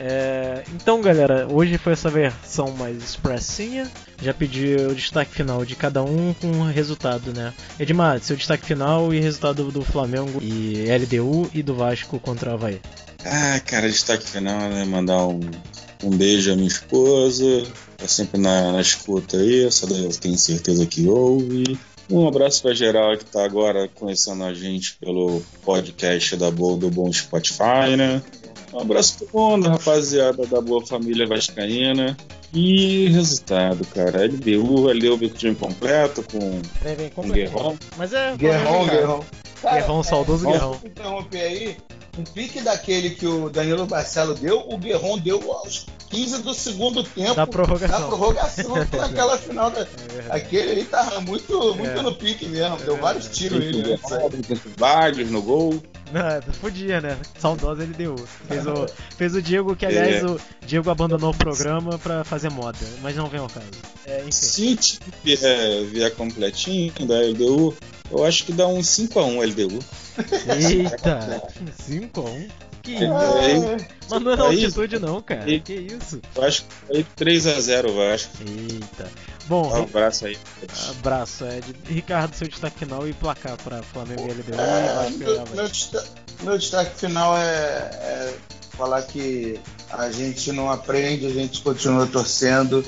é, 0.04 0.64
então 0.74 1.00
galera, 1.00 1.46
hoje 1.48 1.78
foi 1.78 1.92
essa 1.92 2.10
versão 2.10 2.72
mais 2.72 3.00
expressinha. 3.00 3.88
Já 4.20 4.34
pedi 4.34 4.74
o 4.74 4.94
destaque 4.96 5.32
final 5.32 5.64
de 5.64 5.76
cada 5.76 6.02
um 6.02 6.34
com 6.34 6.48
o 6.48 6.64
resultado, 6.64 7.32
né? 7.32 7.54
Edmar, 7.78 8.20
seu 8.20 8.34
destaque 8.34 8.66
final 8.66 9.14
e 9.14 9.20
resultado 9.20 9.70
do 9.70 9.84
Flamengo 9.84 10.42
e 10.42 10.86
LDU 10.90 11.48
e 11.54 11.62
do 11.62 11.76
Vasco 11.76 12.18
contra 12.18 12.50
o 12.50 12.54
Havaí. 12.54 12.80
Ah, 13.24 13.60
cara, 13.60 13.88
destaque 13.88 14.28
final, 14.28 14.68
né? 14.70 14.84
Mandar 14.84 15.24
um, 15.28 15.40
um 16.02 16.10
beijo 16.10 16.52
à 16.52 16.56
minha 16.56 16.66
esposa. 16.66 17.64
Tá 17.96 18.08
sempre 18.08 18.40
na, 18.40 18.72
na 18.72 18.80
escuta 18.80 19.36
aí, 19.36 19.66
essa 19.66 19.86
daí 19.86 20.04
eu 20.04 20.10
tenho 20.10 20.36
certeza 20.36 20.84
que 20.84 21.06
ouve. 21.06 21.78
Um 22.10 22.26
abraço 22.26 22.60
pra 22.60 22.74
geral 22.74 23.16
que 23.16 23.24
tá 23.24 23.44
agora 23.44 23.88
conhecendo 23.94 24.42
a 24.42 24.52
gente 24.52 24.96
pelo 24.96 25.40
podcast 25.64 26.36
da 26.36 26.50
Boa 26.50 26.76
do 26.76 26.90
Bom 26.90 27.12
Spotify, 27.12 27.96
né? 27.96 28.20
Um 28.72 28.80
abraço 28.80 29.18
todo 29.18 29.38
mundo, 29.38 29.68
rapaziada 29.68 30.46
da 30.46 30.60
Boa 30.60 30.84
Família 30.86 31.26
Vascaína. 31.26 32.16
E 32.54 33.08
resultado, 33.08 33.86
cara. 33.94 34.24
LDU, 34.26 34.88
LDU 34.88 35.16
veio 35.16 35.30
com 35.30 35.36
o 35.36 35.38
time 35.38 35.54
completo, 35.54 36.22
com 36.30 36.60
Vem, 36.82 36.96
vem, 36.96 37.10
com 37.10 37.28
Guerrão. 37.28 37.78
Mas 37.96 38.12
é. 38.12 38.36
Guerrão, 38.36 38.84
cara. 38.86 38.96
Guerrão. 38.98 39.24
Guerrão, 39.62 40.02
saudoso 40.02 40.48
é, 40.48 40.52
Guerrão. 40.52 40.80
Interromper 40.84 41.40
aí? 41.40 41.76
Um 42.18 42.24
pique 42.24 42.60
daquele 42.60 43.10
que 43.10 43.26
o 43.26 43.48
Danilo 43.48 43.86
Barcelo 43.86 44.34
deu, 44.34 44.60
o 44.68 44.76
Guerrão 44.76 45.18
deu 45.18 45.50
aos 45.50 45.86
15 46.10 46.42
do 46.42 46.52
segundo 46.52 47.02
tempo. 47.02 47.34
Da 47.34 47.46
prorrogação. 47.46 48.00
Da 48.00 48.06
prorrogação, 48.06 48.74
naquela 49.00 49.38
final. 49.38 49.70
Da... 49.70 49.80
É. 49.80 49.86
Aquele 50.28 50.72
ali 50.72 50.84
tava 50.84 51.22
muito, 51.22 51.74
muito 51.74 51.98
É. 51.98 52.02
no 52.02 52.14
pique 52.14 52.46
mesmo. 52.46 52.76
Deu 52.76 52.96
É 52.96 53.00
vários 53.00 53.28
tiros 53.28 53.64
ele 53.64 53.94
antes. 53.94 54.12
aí. 54.12 54.30
vários 54.76 55.30
no 55.30 55.40
gol. 55.40 55.82
Não, 56.12 56.52
podia, 56.60 57.00
né? 57.00 57.16
Saudosa 57.38 57.82
LDU. 57.84 58.16
Fez 58.48 58.66
o, 58.66 58.86
fez 59.16 59.34
o 59.34 59.42
Diego, 59.42 59.74
que 59.74 59.86
aliás 59.86 60.22
É. 60.22 60.26
o 60.26 60.40
Diego 60.66 60.90
abandonou 60.90 61.30
o 61.30 61.36
programa 61.36 61.98
pra 61.98 62.22
fazer 62.24 62.50
moda, 62.50 62.78
mas 63.00 63.16
não 63.16 63.28
vem 63.28 63.40
ao 63.40 63.48
caso. 63.48 63.66
É. 64.06 64.24
Se 64.30 64.78
vier, 65.24 65.84
vier 65.90 66.14
completinho 66.14 66.92
da 67.06 67.20
LDU, 67.20 67.74
eu 68.10 68.24
acho 68.24 68.44
que 68.44 68.52
dá 68.52 68.66
uns 68.66 68.86
5x1 68.88 69.40
LDU. 69.50 69.78
Eita! 70.58 71.42
5x1? 71.88 72.50
Que 72.82 72.92
isso? 72.94 73.86
Mas 74.10 74.20
não 74.22 74.32
é 74.32 74.36
na 74.36 74.44
altitude 74.44 74.98
não, 74.98 75.22
cara. 75.22 75.44
aí- 75.44 75.60
Que 75.60 75.72
isso? 75.74 76.20
eu 76.34 76.42
acho 76.44 76.64
que 76.90 76.96
aí 76.96 77.06
3x0 77.16 77.94
Vasco. 77.94 78.32
Eita. 78.46 79.08
Bom, 79.46 79.68
um 79.72 79.82
abraço 79.82 80.26
aí. 80.26 80.36
abraço, 80.90 81.44
Ed. 81.46 81.74
Ricardo, 81.88 82.34
seu 82.34 82.48
destaque 82.48 82.78
final 82.78 83.06
e 83.08 83.12
placar 83.12 83.56
pra 83.58 83.82
Flamengo 83.82 84.22
e 84.22 84.30
LDU 84.30 84.54
É, 84.54 84.84
e 84.84 84.94
Vasco 84.94 85.12
e 85.12 85.16
meu, 85.18 85.40
Havaí. 85.40 85.54
meu 85.56 85.68
desta- 85.68 86.04
meu 86.42 86.58
destaque 86.58 86.98
final 86.98 87.36
é, 87.36 87.42
é 87.42 88.34
falar 88.76 89.02
que 89.02 89.58
a 89.90 90.10
gente 90.10 90.50
não 90.52 90.70
aprende, 90.70 91.26
a 91.26 91.30
gente 91.30 91.60
continua 91.62 92.06
torcendo. 92.06 92.84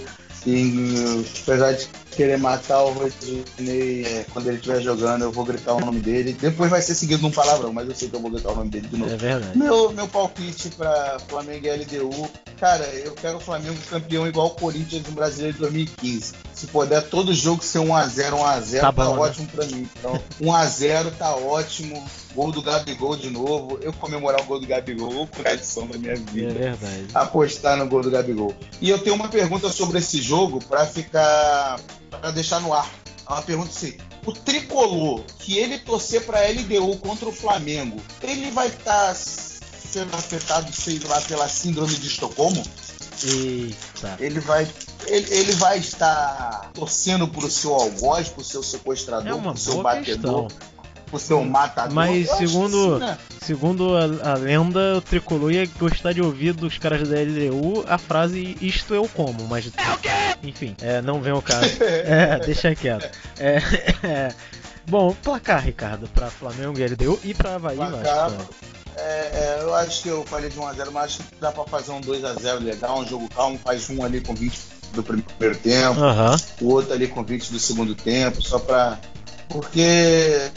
E 0.46 1.24
apesar 1.42 1.72
de 1.72 1.88
querer 2.14 2.38
matar 2.38 2.82
o 2.82 2.92
Rodinei 2.92 4.04
é, 4.04 4.26
quando 4.32 4.48
ele 4.48 4.56
estiver 4.56 4.80
jogando, 4.80 5.22
eu 5.22 5.32
vou 5.32 5.44
gritar 5.44 5.74
o 5.74 5.80
nome 5.80 6.00
dele. 6.00 6.36
Depois 6.38 6.70
vai 6.70 6.82
ser 6.82 6.94
seguido 6.94 7.22
num 7.22 7.30
palavrão, 7.30 7.72
mas 7.72 7.88
eu 7.88 7.94
sei 7.94 8.08
que 8.08 8.16
eu 8.16 8.20
vou 8.20 8.30
gritar 8.30 8.50
o 8.50 8.56
nome 8.56 8.70
dele 8.70 8.86
de 8.88 8.96
novo. 8.96 9.12
É 9.12 9.16
verdade. 9.16 9.58
Meu, 9.58 9.92
meu 9.92 10.06
palpite 10.06 10.68
pra 10.70 11.18
Flamengo 11.28 11.66
e 11.66 11.70
LDU, 11.70 12.28
cara, 12.64 12.84
eu 12.94 13.12
quero 13.12 13.36
o 13.36 13.40
Flamengo 13.40 13.76
campeão 13.90 14.26
igual 14.26 14.46
o 14.46 14.50
Corinthians 14.52 15.02
no 15.04 15.12
Brasileiro 15.12 15.52
de 15.52 15.60
2015. 15.60 16.32
Se 16.54 16.66
puder 16.68 17.02
todo 17.10 17.34
jogo 17.34 17.62
ser 17.62 17.80
1x0, 17.80 18.30
1x0, 18.32 18.80
Tá 18.80 18.86
tá, 18.86 18.92
bom, 18.92 19.16
né? 19.16 19.20
ótimo 19.20 19.46
pra 19.48 19.66
mim. 19.66 19.86
Então, 19.98 20.18
1x0 20.40 21.10
tá 21.18 21.36
ótimo. 21.36 22.02
Gol 22.34 22.50
do 22.50 22.62
Gabigol 22.62 23.16
de 23.16 23.28
novo. 23.28 23.78
Eu 23.82 23.92
comemorar 23.92 24.40
o 24.40 24.44
gol 24.44 24.58
do 24.60 24.66
Gabigol, 24.66 25.26
tradição 25.26 25.86
da 25.86 25.98
minha 25.98 26.14
É 26.14 26.16
vida. 26.16 26.54
verdade. 26.54 27.06
Apostar 27.12 27.76
no 27.76 27.86
gol 27.86 28.00
do 28.00 28.10
Gabigol. 28.10 28.54
E 28.80 28.88
eu 28.88 28.98
tenho 28.98 29.14
uma 29.14 29.28
pergunta 29.28 29.68
sobre 29.68 29.98
esse 29.98 30.22
jogo 30.22 30.58
pra 30.64 30.86
ficar. 30.86 31.78
pra 32.10 32.30
deixar 32.30 32.60
no 32.62 32.72
ar. 32.72 32.90
É 33.28 33.32
Uma 33.32 33.42
pergunta 33.42 33.68
assim. 33.70 33.94
O 34.24 34.32
tricolor, 34.32 35.20
que 35.38 35.58
ele 35.58 35.76
torcer 35.78 36.24
pra 36.24 36.40
LDU 36.48 36.96
contra 36.96 37.28
o 37.28 37.32
Flamengo, 37.32 38.00
ele 38.22 38.50
vai 38.52 38.68
estar 38.68 39.14
sendo 39.94 40.14
afetado, 40.16 40.72
sei 40.72 40.98
lá, 41.06 41.20
pela 41.20 41.48
síndrome 41.48 41.94
de 41.94 42.08
Estocolmo? 42.08 42.62
Eita. 43.24 44.16
Ele 44.18 44.40
vai. 44.40 44.66
Ele, 45.06 45.34
ele 45.34 45.52
vai 45.52 45.78
estar 45.78 46.70
torcendo 46.74 47.28
pro 47.28 47.48
seu 47.48 47.72
algoz, 47.74 48.28
pro 48.28 48.42
seu 48.42 48.62
sequestrador, 48.62 49.28
É 49.28 49.34
uma 49.34 49.52
pro 49.52 49.60
seu 49.60 49.74
boa 49.74 49.84
batedor. 49.84 50.48
questão. 50.48 50.64
por 51.06 51.20
ser 51.20 51.34
um 51.34 51.44
matador. 51.44 51.94
Mas 51.94 52.28
eu 52.28 52.36
segundo, 52.36 52.98
que 52.98 53.04
sim, 53.04 53.06
né? 53.06 53.18
segundo 53.40 53.96
a, 53.96 54.32
a 54.32 54.34
lenda, 54.34 54.96
o 54.96 55.00
Tricolor 55.00 55.52
ia 55.52 55.66
gostar 55.78 56.12
de 56.12 56.20
ouvir 56.20 56.54
dos 56.54 56.76
caras 56.76 57.08
da 57.08 57.16
LDU 57.20 57.84
a 57.86 57.96
frase 57.98 58.56
isto 58.60 58.94
eu 58.94 59.08
como, 59.08 59.46
mas. 59.46 59.66
É 59.76 59.92
o 59.92 59.98
quê? 59.98 60.08
Enfim, 60.42 60.74
é, 60.82 61.00
não 61.00 61.20
vem 61.22 61.32
o 61.32 61.40
caso. 61.42 61.70
é, 61.84 62.38
deixa 62.40 62.74
quieto. 62.74 63.08
É, 63.38 63.58
é. 64.02 64.34
Bom, 64.86 65.14
placar, 65.22 65.62
Ricardo, 65.64 66.08
pra 66.08 66.28
Flamengo 66.28 66.78
e 66.78 66.84
LDU 66.86 67.20
e 67.22 67.32
pra 67.32 67.54
Havaí, 67.54 67.78
eu 67.78 67.86
Placar, 67.86 68.26
acho. 68.26 68.36
É, 68.96 69.00
é, 69.00 69.58
eu 69.62 69.74
acho 69.74 70.02
que 70.02 70.08
eu 70.08 70.24
falei 70.24 70.48
de 70.50 70.56
1x0, 70.58 70.90
mas 70.92 71.04
acho 71.04 71.18
que 71.18 71.34
dá 71.40 71.50
pra 71.50 71.64
fazer 71.64 71.90
um 71.92 72.00
2x0 72.00 72.60
legal, 72.62 73.00
um 73.00 73.06
jogo 73.06 73.28
calmo, 73.34 73.58
faz 73.58 73.88
um 73.90 74.04
ali 74.04 74.20
com 74.20 74.34
20 74.34 74.58
do 74.92 75.02
primeiro 75.02 75.58
tempo, 75.58 76.00
Aham. 76.00 76.36
o 76.60 76.68
outro 76.68 76.92
ali 76.92 77.08
com 77.08 77.24
20 77.24 77.50
do 77.50 77.58
segundo 77.58 77.94
tempo, 77.94 78.40
só 78.42 78.58
pra. 78.58 78.98
Porque, 79.48 80.50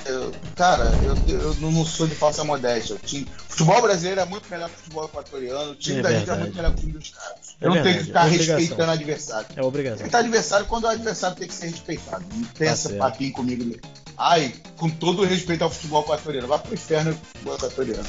cara, 0.55 0.85
eu, 1.03 1.35
eu 1.35 1.53
não 1.55 1.85
sou 1.85 2.07
de 2.07 2.15
falsa 2.15 2.43
modéstia. 2.43 2.95
O 2.95 2.99
time, 2.99 3.27
futebol 3.47 3.81
brasileiro 3.81 4.21
é 4.21 4.25
muito 4.25 4.49
melhor 4.49 4.69
que 4.69 4.75
o 4.75 4.79
futebol 4.79 5.05
equatoriano, 5.05 5.71
o 5.71 5.75
time 5.75 5.99
É 5.99 6.01
da 6.01 6.11
gente 6.13 6.29
é 6.29 6.35
muito 6.35 6.55
melhor 6.55 6.73
que 6.73 6.77
o 6.77 6.79
time 6.81 6.93
dos 6.93 7.09
caras. 7.09 7.37
É 7.59 7.65
Eu 7.65 7.75
não 7.75 7.83
tenho 7.83 7.97
que 7.97 8.03
ficar 8.05 8.25
é 8.27 8.29
respeitando 8.29 8.89
o 8.89 8.93
adversário. 8.93 9.47
É 9.55 9.61
obrigação. 9.61 9.97
Respeitar 9.97 10.19
adversário 10.19 10.65
quando 10.67 10.83
o 10.85 10.87
adversário 10.87 11.35
tem 11.35 11.47
que 11.47 11.53
ser 11.53 11.67
respeitado. 11.67 12.25
Não 12.33 12.43
tem 12.45 12.67
Tá 12.67 12.73
esse 12.73 12.93
papinho 12.93 13.33
comigo. 13.33 13.65
né? 13.65 13.75
Ai, 14.17 14.53
com 14.77 14.89
todo 14.89 15.21
o 15.21 15.25
respeito 15.25 15.63
ao 15.63 15.69
futebol 15.69 16.01
equatoriano. 16.03 16.47
Vai 16.47 16.59
pro 16.59 16.73
inferno 16.73 17.11
o 17.11 17.13
futebol 17.15 17.55
equatoriano. 17.55 18.07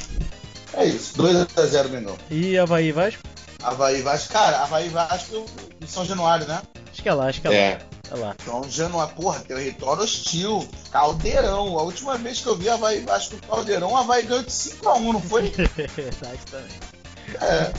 É 0.73 0.85
isso. 0.85 1.15
2x0 1.21 1.89
Mengão. 1.89 2.17
E 2.29 2.57
Havaí 2.57 2.87
e 2.87 2.91
Vasco? 2.91 3.21
Havaí 3.61 4.01
Vasco. 4.01 4.33
Cara, 4.33 4.59
Havaí 4.59 4.89
Vasco 4.89 5.45
em 5.81 5.87
São 5.87 6.05
Januário, 6.05 6.47
né? 6.47 6.61
Acho 6.91 7.01
que 7.03 7.09
é 7.09 7.13
lá, 7.13 7.27
acho 7.27 7.41
que 7.41 7.47
é, 7.47 7.51
É. 7.53 7.79
lá. 7.79 7.79
É 8.11 8.15
lá. 8.15 8.35
São 8.43 8.69
Januário, 8.69 9.13
porra, 9.15 9.39
território 9.41 10.03
hostil. 10.03 10.67
Caldeirão. 10.91 11.77
A 11.77 11.83
última 11.83 12.17
vez 12.17 12.41
que 12.41 12.47
eu 12.47 12.55
vi 12.55 12.69
Havaí 12.69 13.01
Vasco 13.01 13.35
no 13.35 13.41
Caldeirão, 13.41 13.95
Havaí 13.95 14.23
ganhou 14.23 14.43
de 14.43 14.51
5x1, 14.51 15.13
não 15.13 15.21
foi? 15.21 15.49
Verdade 15.95 16.39
também. 16.49 16.98
É. 17.41 17.71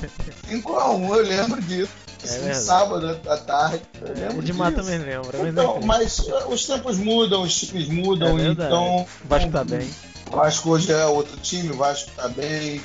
5x1, 0.48 1.16
eu 1.16 1.22
lembro 1.22 1.60
disso. 1.62 1.92
É 2.22 2.26
verdade. 2.26 2.58
sábado 2.58 3.20
à 3.26 3.36
tarde. 3.38 3.80
Eu 4.02 4.14
lembro 4.14 4.38
O 4.40 4.42
de 4.42 4.52
Mar 4.52 4.70
disso. 4.70 4.82
também 4.82 4.98
lembra, 4.98 5.38
mas 5.38 5.48
Então, 5.48 5.80
mas 5.82 6.18
uh, 6.18 6.48
os 6.48 6.64
tempos 6.66 6.98
mudam, 6.98 7.42
os 7.42 7.58
times 7.58 7.88
mudam, 7.88 8.38
É 8.38 8.48
então. 8.48 9.02
O 9.02 9.28
Vasco 9.28 9.50
tá 9.50 9.64
bem. 9.64 9.90
O 10.30 10.36
Vasco 10.36 10.70
hoje 10.70 10.92
é 10.92 11.06
outro 11.06 11.36
time, 11.38 11.70
o 11.70 11.76
Vasco 11.76 12.10
tá 12.14 12.28
bem. 12.28 12.80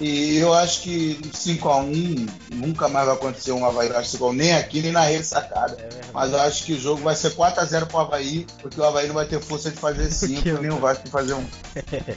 E 0.00 0.38
eu 0.38 0.52
acho 0.54 0.80
que 0.80 1.20
5x1 1.30 2.28
nunca 2.54 2.88
mais 2.88 3.06
vai 3.06 3.14
acontecer 3.14 3.52
um 3.52 3.64
Havaí 3.64 3.88
Vasco 3.90 4.16
5x1, 4.18 4.34
nem 4.34 4.54
aqui, 4.54 4.80
nem 4.82 4.92
na 4.92 5.02
ressacada. 5.02 5.74
É 5.74 5.82
verdade. 5.82 6.08
Mas 6.12 6.32
eu 6.32 6.40
acho 6.40 6.64
que 6.64 6.72
o 6.72 6.80
jogo 6.80 7.02
vai 7.02 7.14
ser 7.14 7.30
4x0 7.32 7.86
pro 7.86 7.98
Havaí, 7.98 8.46
porque 8.60 8.80
o 8.80 8.84
Havaí 8.84 9.06
não 9.06 9.14
vai 9.14 9.26
ter 9.26 9.40
força 9.40 9.70
de 9.70 9.76
fazer 9.76 10.10
5, 10.10 10.40
que 10.42 10.52
nem 10.52 10.70
o 10.70 10.78
Vasco 10.78 11.04
de 11.04 11.10
fazer 11.10 11.34
1. 11.34 11.46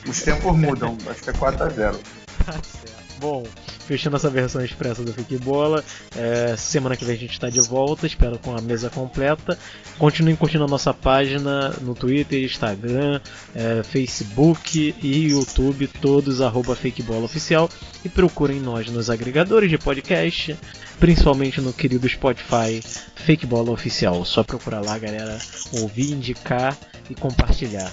Os 0.10 0.22
tempos 0.22 0.56
mudam, 0.58 0.98
acho 1.08 1.22
que 1.22 1.30
é 1.30 1.34
4x0. 1.34 1.96
Tá 2.46 2.52
certo. 2.54 3.03
Bom, 3.24 3.42
fechando 3.88 4.18
essa 4.18 4.30
versão 4.30 4.62
expressa 4.66 5.02
do 5.02 5.14
Fique 5.14 5.38
Bola, 5.38 5.82
é, 6.14 6.58
semana 6.58 6.98
que 6.98 7.06
vem 7.06 7.16
a 7.16 7.18
gente 7.18 7.32
está 7.32 7.50
de 7.50 7.62
volta, 7.62 8.06
espero 8.06 8.38
com 8.38 8.54
a 8.54 8.60
mesa 8.60 8.90
completa. 8.90 9.58
Continuem 9.98 10.36
curtindo 10.36 10.66
a 10.66 10.68
nossa 10.68 10.94
página 10.94 11.70
no 11.80 11.96
Twitter, 11.96 12.44
Instagram, 12.44 13.22
é, 13.56 13.82
Facebook 13.82 14.94
e 15.02 15.30
YouTube, 15.30 15.88
todos 15.88 16.42
arroba 16.42 16.76
Fake 16.76 17.02
Bola 17.02 17.24
Oficial. 17.24 17.70
E 18.04 18.10
procurem 18.10 18.60
nós 18.60 18.90
nos 18.90 19.10
agregadores 19.10 19.70
de 19.70 19.78
podcast, 19.78 20.58
principalmente 21.00 21.62
no 21.62 21.72
querido 21.72 22.10
Spotify 22.10 22.84
Fake 23.16 23.46
Bola 23.46 23.72
Oficial. 23.72 24.26
Só 24.26 24.44
procurar 24.44 24.82
lá, 24.82 24.98
galera, 24.98 25.40
ouvir, 25.72 26.12
indicar 26.12 26.78
e 27.10 27.16
compartilhar. 27.16 27.90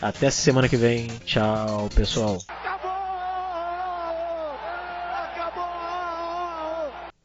Até 0.00 0.30
semana 0.30 0.70
que 0.70 0.76
vem. 0.78 1.08
Tchau, 1.26 1.90
pessoal. 1.94 2.38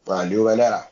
Valeu, 0.06 0.44
galera. 0.44 0.86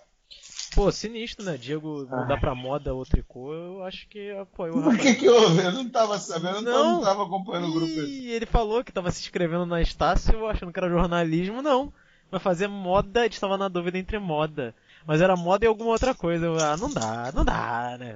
Pô, 0.74 0.90
sinistro, 0.90 1.44
né? 1.44 1.56
Diego 1.56 2.04
mudar 2.10 2.40
pra 2.40 2.52
moda 2.52 2.92
ou 2.92 3.06
tricô, 3.06 3.54
eu 3.54 3.84
acho 3.84 4.08
que 4.08 4.32
apoiou 4.32 4.78
o 4.78 4.82
Por 4.82 4.98
que 4.98 5.14
que 5.14 5.28
houve? 5.28 5.62
Eu 5.62 5.70
não 5.70 5.88
tava 5.88 6.18
sabendo, 6.18 6.56
eu 6.56 6.62
Não. 6.62 6.92
não 6.94 7.00
tava 7.00 7.22
acompanhando 7.22 7.68
o 7.68 7.72
grupo. 7.72 7.92
E 7.92 8.32
ele 8.32 8.44
falou 8.44 8.82
que 8.82 8.92
tava 8.92 9.12
se 9.12 9.20
inscrevendo 9.22 9.64
na 9.64 9.80
Estácio, 9.80 10.46
achando 10.48 10.72
que 10.72 10.78
era 10.80 10.88
jornalismo, 10.90 11.62
não. 11.62 11.92
Vai 12.28 12.40
fazer 12.40 12.66
moda, 12.66 13.20
a 13.20 13.22
gente 13.24 13.38
tava 13.40 13.56
na 13.56 13.68
dúvida 13.68 13.98
entre 13.98 14.18
moda. 14.18 14.74
Mas 15.06 15.20
era 15.20 15.36
moda 15.36 15.64
e 15.64 15.68
alguma 15.68 15.90
outra 15.90 16.12
coisa. 16.12 16.46
Eu, 16.46 16.58
ah, 16.58 16.76
não 16.76 16.92
dá, 16.92 17.30
não 17.32 17.44
dá, 17.44 17.96
né? 17.96 18.12